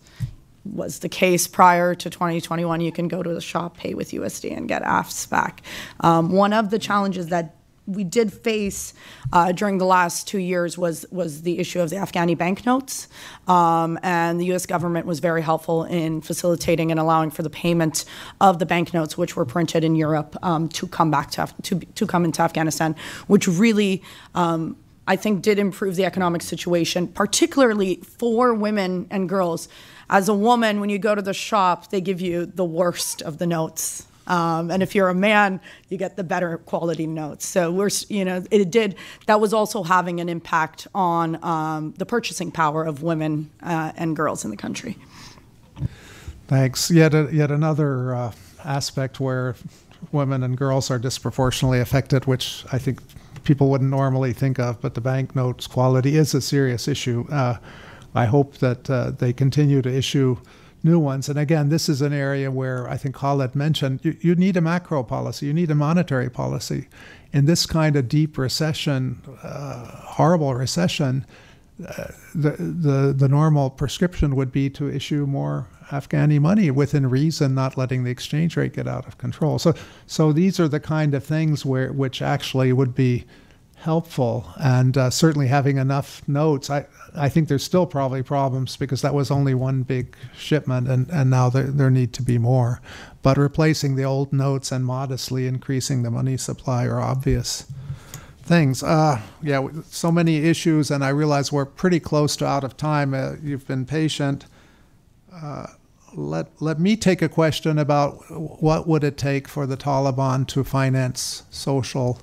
[0.65, 2.81] was the case prior to 2021.
[2.81, 5.63] You can go to the shop, pay with USD, and get AFS back.
[6.01, 7.55] Um, one of the challenges that
[7.89, 8.95] we did face
[9.33, 13.09] uh, during the last two years was was the issue of the Afghani banknotes,
[13.49, 14.67] um, and the U.S.
[14.67, 18.05] government was very helpful in facilitating and allowing for the payment
[18.41, 22.07] of the banknotes, which were printed in Europe, um, to come back to, to to
[22.07, 22.95] come into Afghanistan,
[23.27, 24.03] which really.
[24.35, 24.77] Um,
[25.11, 29.67] I think did improve the economic situation, particularly for women and girls
[30.11, 33.39] as a woman, when you go to the shop, they give you the worst of
[33.39, 34.08] the notes.
[34.29, 37.47] Um, and if you're a man, you get the better quality notes.
[37.47, 38.95] So we're, you know, it did.
[39.27, 44.15] That was also having an impact on um, the purchasing power of women uh, and
[44.15, 44.97] girls in the country.
[46.47, 46.91] Thanks.
[46.91, 48.33] Yet, a, yet another uh,
[48.65, 49.57] aspect where
[50.13, 53.01] women and girls are disproportionately affected, which I think
[53.45, 57.27] people wouldn't normally think of, but the banknotes quality is a serious issue.
[57.31, 57.57] Uh,
[58.15, 60.39] I hope that uh, they continue to issue
[60.83, 61.29] new ones.
[61.29, 64.61] And again, this is an area where I think Khalid mentioned you, you need a
[64.61, 66.89] macro policy, you need a monetary policy.
[67.33, 71.27] In this kind of deep recession, uh, horrible recession,
[71.87, 77.55] uh, the, the, the normal prescription would be to issue more Afghani money within reason,
[77.55, 79.59] not letting the exchange rate get out of control.
[79.59, 79.75] So,
[80.07, 83.25] so these are the kind of things where which actually would be
[83.81, 86.71] helpful, and uh, certainly having enough notes.
[86.71, 91.09] I I think there's still probably problems because that was only one big shipment, and
[91.11, 92.81] and now there there need to be more.
[93.23, 97.67] But replacing the old notes and modestly increasing the money supply are obvious
[98.43, 98.83] things.
[98.83, 103.15] Uh, yeah, so many issues, and I realize we're pretty close to out of time.
[103.15, 104.47] Uh, you've been patient.
[105.33, 105.67] Uh,
[106.15, 108.13] let let me take a question about
[108.61, 112.21] what would it take for the Taliban to finance social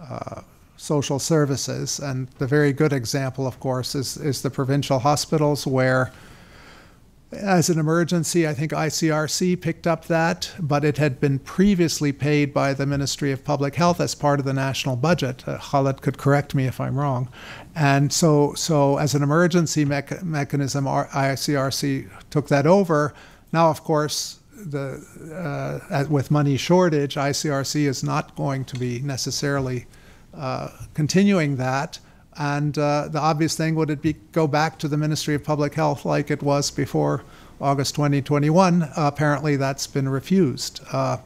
[0.00, 0.42] uh,
[0.82, 6.12] social services, and the very good example, of course, is is the provincial hospitals where
[7.32, 12.52] as an emergency, I think ICRC picked up that, but it had been previously paid
[12.52, 15.48] by the Ministry of Public Health as part of the national budget.
[15.48, 17.30] Uh, Khalid could correct me if I'm wrong.
[17.74, 23.14] And so, so as an emergency mecha- mechanism, ICRC took that over.
[23.50, 25.00] Now, of course, the
[25.90, 29.86] uh, with money shortage, ICRC is not going to be necessarily
[30.94, 31.98] continuing that.
[32.36, 35.74] And uh, the obvious thing would it be go back to the Ministry of Public
[35.74, 37.24] Health like it was before
[37.60, 38.82] August 2021?
[38.82, 40.80] Uh, apparently, that's been refused.
[40.92, 41.18] Uh,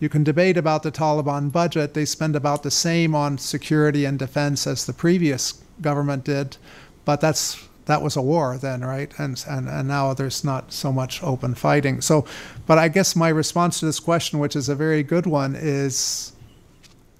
[0.00, 1.94] you can debate about the Taliban budget.
[1.94, 6.56] They spend about the same on security and defense as the previous government did,
[7.04, 9.12] but that's that was a war then, right?
[9.18, 12.00] And, and and now there's not so much open fighting.
[12.00, 12.26] So,
[12.66, 16.32] but I guess my response to this question, which is a very good one, is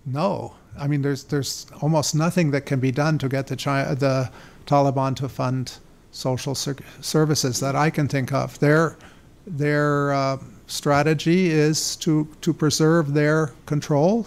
[0.05, 0.55] no.
[0.81, 4.31] I mean, there's there's almost nothing that can be done to get the China, the
[4.67, 5.73] Taliban to fund
[6.13, 8.59] social ser- services that I can think of.
[8.59, 8.97] Their
[9.47, 14.27] their uh, strategy is to to preserve their control,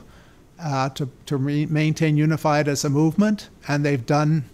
[0.59, 4.45] uh, to to maintain unified as a movement, and they've done.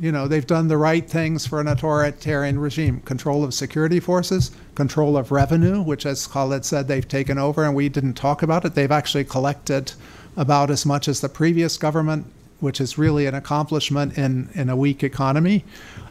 [0.00, 3.00] You know, they've done the right things for an authoritarian regime.
[3.00, 7.74] Control of security forces, control of revenue, which, as Khalid said, they've taken over, and
[7.74, 8.76] we didn't talk about it.
[8.76, 9.90] They've actually collected
[10.36, 12.26] about as much as the previous government,
[12.60, 15.64] which is really an accomplishment in, in a weak economy.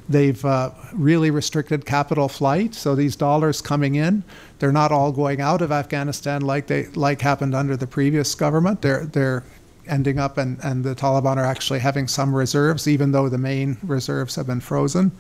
[0.10, 4.24] They've uh, really restricted capital flight, so these dollars coming in,
[4.60, 8.82] they're not all going out of Afghanistan like they like happened under the previous government.
[8.82, 9.44] They're they're
[9.88, 13.78] ending up and, and the Taliban are actually having some reserves, even though the main
[13.84, 15.12] reserves have been frozen.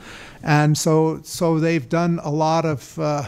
[0.43, 3.27] And so so they've done a lot of uh,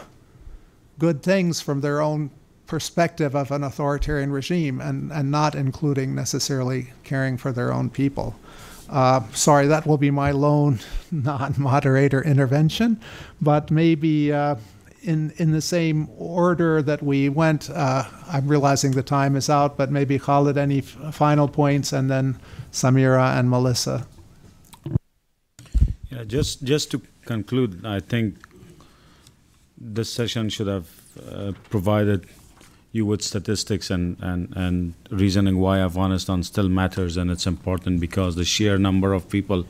[0.97, 2.29] good things from their own
[2.69, 8.35] perspective of an authoritarian regime and, and not including necessarily caring for their own people.
[8.87, 10.79] Uh, sorry, that will be my lone
[11.11, 12.99] non moderator intervention,
[13.41, 14.55] but maybe uh,
[15.01, 19.75] in, in the same order that we went, uh, I'm realizing the time is out,
[19.75, 22.39] but maybe Khalid, any final points, and then
[22.71, 24.05] Samira and Melissa.
[26.11, 28.37] Yeah, just, just to conclude, I think
[29.77, 30.87] this session should have
[31.31, 32.27] uh, provided
[32.91, 38.35] you with statistics and, and, and reasoning why Afghanistan still matters and it's important because
[38.35, 39.65] the sheer number of people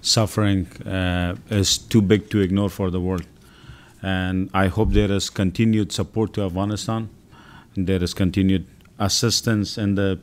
[0.00, 3.26] suffering uh, is too big to ignore for the world.
[4.02, 7.08] And I hope there is continued support to Afghanistan.
[7.76, 8.66] There is continued
[8.98, 10.18] assistance in the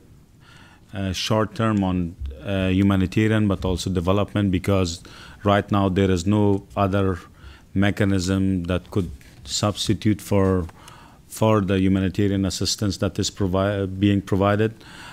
[0.94, 5.02] uh, short term on uh, humanitarian but also development because
[5.44, 7.20] right now there is no other
[7.74, 9.10] mechanism that could
[9.46, 10.66] substitute for
[11.34, 14.72] for the humanitarian assistance that is provi- being provided.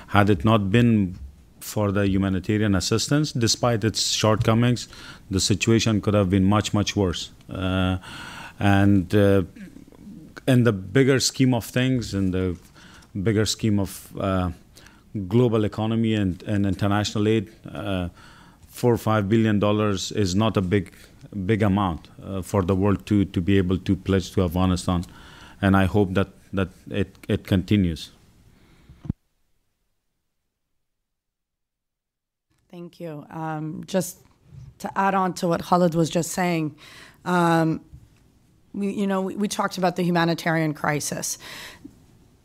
[0.09, 1.17] Had it not been
[1.61, 4.89] for the humanitarian assistance, despite its shortcomings,
[5.31, 7.31] the situation could have been much, much worse.
[7.49, 7.99] Uh,
[8.59, 9.43] and uh,
[10.47, 12.57] in the bigger scheme of things, in the
[13.23, 14.51] bigger scheme of uh,
[15.29, 18.09] global economy and, and international aid, uh,
[18.69, 20.93] four or five billion dollars is not a big,
[21.47, 25.05] big amount uh, for the world to, to be able to pledge to Afghanistan
[25.63, 28.11] and I hope that that it it continues.
[32.71, 33.27] Thank you.
[33.31, 34.19] Um, just
[34.79, 36.77] to add on to what Khalid was just saying,
[37.25, 37.81] um,
[38.73, 41.37] we, you know, we, we talked about the humanitarian crisis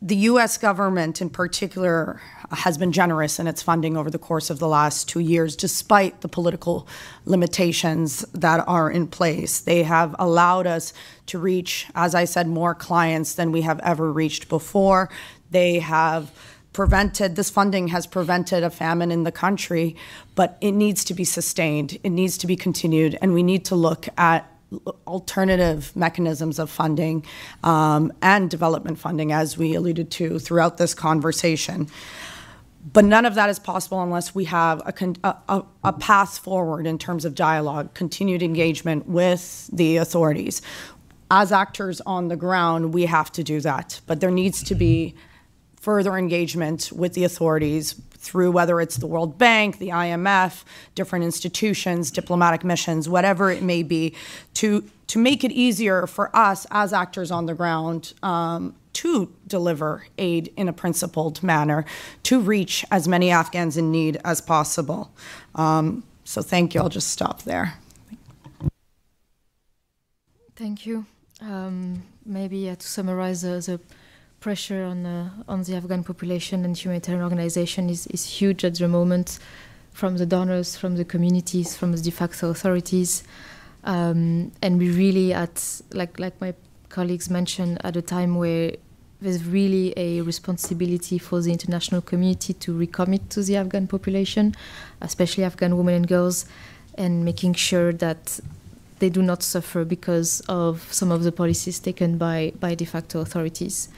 [0.02, 2.20] the US government in particular
[2.50, 6.20] has been generous in its funding over the course of the last two years, despite
[6.20, 6.86] the political
[7.24, 9.60] limitations that are in place.
[9.60, 10.92] They have allowed us
[11.26, 15.08] to reach, as I said, more clients than we have ever reached before.
[15.50, 16.30] They have
[16.74, 19.96] prevented this funding has prevented a famine in the country,
[20.34, 21.98] but it needs to be sustained.
[22.04, 24.55] It needs to be continued, and we need to look at
[25.06, 27.24] alternative mechanisms of funding
[27.62, 31.88] um, and development funding, as we alluded to throughout this conversation.
[32.92, 36.98] But none of that is possible unless we have a, a, a, path forward in
[36.98, 40.62] terms of dialogue, continued engagement with the authorities.
[41.28, 44.00] As actors on the ground, we have to do that.
[44.06, 45.16] But there needs to be
[45.80, 47.94] further engagement with the authorities
[48.26, 53.82] through whether it's the World Bank, the IMF, different institutions, diplomatic missions, whatever it may
[53.82, 54.14] be,
[54.54, 60.04] to to make it easier for us as actors on the ground um, to deliver
[60.18, 61.84] aid in a principled manner
[62.24, 65.12] to reach as many Afghans in need as possible.
[65.54, 66.80] Um, so thank you.
[66.80, 67.74] I'll just stop there.
[70.56, 71.06] Thank you.
[71.40, 73.80] Um, maybe uh, to summarize uh, the
[74.46, 78.86] pressure on uh, on the Afghan population and humanitarian organization is, is huge at the
[78.86, 79.40] moment,
[79.90, 83.24] from the donors, from the communities, from the de facto authorities,
[83.82, 85.56] um, and we really at
[86.00, 86.54] like like my
[86.90, 88.70] colleagues mentioned at a time where
[89.20, 94.54] there's really a responsibility for the international community to recommit to the Afghan population,
[95.00, 96.46] especially Afghan women and girls,
[96.94, 98.38] and making sure that
[99.00, 103.20] they do not suffer because of some of the policies taken by, by de facto
[103.20, 103.88] authorities.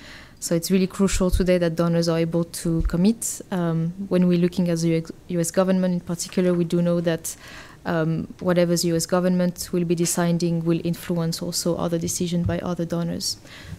[0.40, 3.40] So it's really crucial today that donors are able to commit.
[3.50, 7.36] Um, when we're looking at the US government in particular, we do know that
[7.84, 12.84] um, whatever the US government will be deciding will influence also other decisions by other
[12.84, 13.38] donors.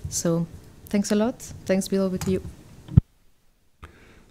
[0.10, 0.48] So
[0.88, 1.42] thanks a lot.
[1.66, 2.04] Thanks, Bill.
[2.04, 2.42] Over to you.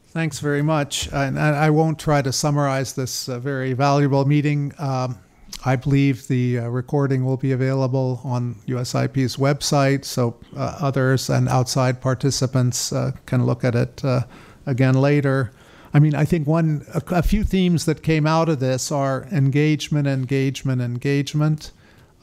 [0.08, 1.08] Thanks very much.
[1.12, 4.72] And I won't try to summarize this uh, very valuable meeting.
[4.78, 5.18] Um,
[5.64, 11.48] I believe the uh, recording will be available on USIP's website, so uh, others and
[11.48, 14.22] outside participants uh, can look at it uh,
[14.66, 15.52] again later.
[15.92, 19.26] I mean, I think one, a, a, few themes that came out of this are
[19.32, 21.72] engagement, engagement, engagement.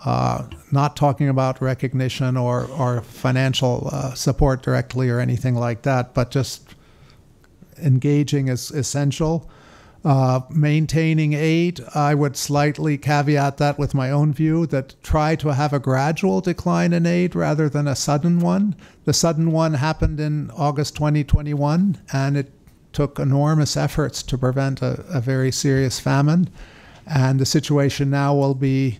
[0.04, 6.14] Uh, not talking about recognition or, or financial uh, support directly or anything like that,
[6.14, 6.76] but just
[7.82, 9.50] engaging is essential.
[10.06, 15.56] Uh, maintaining aid, I would slightly caveat that with my own view that try to
[15.56, 18.76] have a gradual decline in aid rather than a sudden one.
[19.06, 22.52] The sudden one happened in August 2021, and it
[22.94, 26.52] took enormous efforts to prevent a, a very serious famine.
[27.08, 29.00] And the situation now will be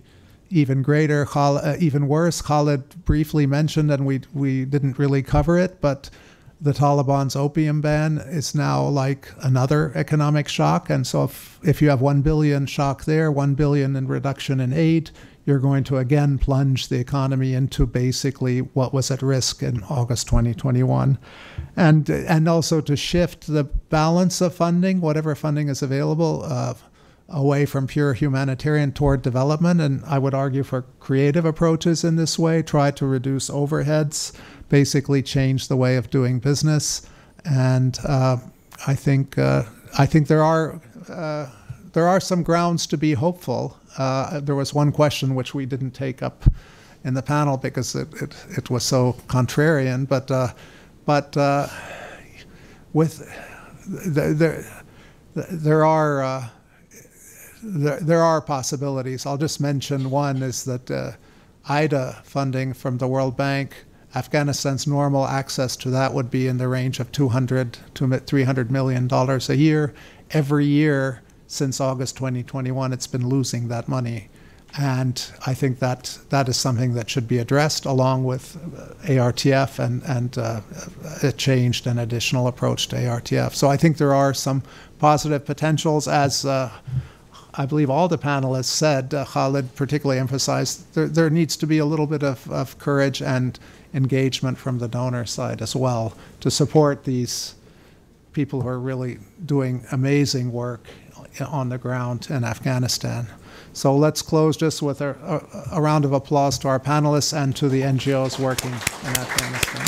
[0.50, 2.42] even greater, uh, even worse.
[2.42, 6.10] Khalid briefly mentioned, and we we didn't really cover it, but
[6.60, 10.88] the Taliban's opium ban is now like another economic shock.
[10.88, 14.72] And so if, if you have 1 billion shock there, 1 billion in reduction in
[14.72, 15.10] aid,
[15.44, 20.26] you're going to again plunge the economy into basically what was at risk in August
[20.28, 21.18] 2021.
[21.76, 26.74] And, and also to shift the balance of funding, whatever funding is available, uh,
[27.28, 29.80] away from pure humanitarian toward development.
[29.80, 34.32] And I would argue for creative approaches in this way, try to reduce overheads
[34.68, 37.08] basically change the way of doing business.
[37.44, 38.38] And uh,
[38.86, 39.64] I think uh,
[39.98, 41.46] I think there are uh,
[41.92, 43.78] there are some grounds to be hopeful.
[43.96, 46.44] Uh, there was one question which we didn't take up
[47.04, 50.48] in the panel because it, it, it was so contrarian, but uh,
[51.04, 51.68] but uh,
[52.92, 53.22] with
[53.86, 54.64] there
[55.34, 56.50] there are.
[57.68, 59.26] There, there, are possibilities.
[59.26, 61.16] I'll just mention one is that
[61.68, 63.84] IDA funding from the World Bank
[64.16, 69.06] Afghanistan's normal access to that would be in the range of 200 to 300 million
[69.06, 69.92] dollars a year.
[70.30, 74.30] Every year since August 2021, it's been losing that money,
[74.78, 79.78] and I think that that is something that should be addressed along with uh, ARTF
[79.78, 80.60] and and uh,
[81.22, 83.54] a changed and additional approach to ARTF.
[83.54, 84.62] So I think there are some
[84.98, 86.46] positive potentials as.
[86.46, 86.70] Uh,
[87.58, 91.78] I believe all the panelists said, uh, Khalid particularly emphasized, there, there needs to be
[91.78, 93.58] a little bit of, of courage and
[93.94, 97.54] engagement from the donor side as well to support these
[98.32, 100.86] people who are really doing amazing work
[101.40, 103.26] on the ground in Afghanistan.
[103.72, 105.10] So let's close just with a,
[105.72, 109.86] a, a, round of applause to our panelists and to the NGOs working in Afghanistan.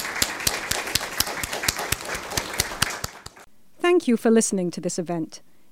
[3.78, 5.40] Thank you for listening to this event.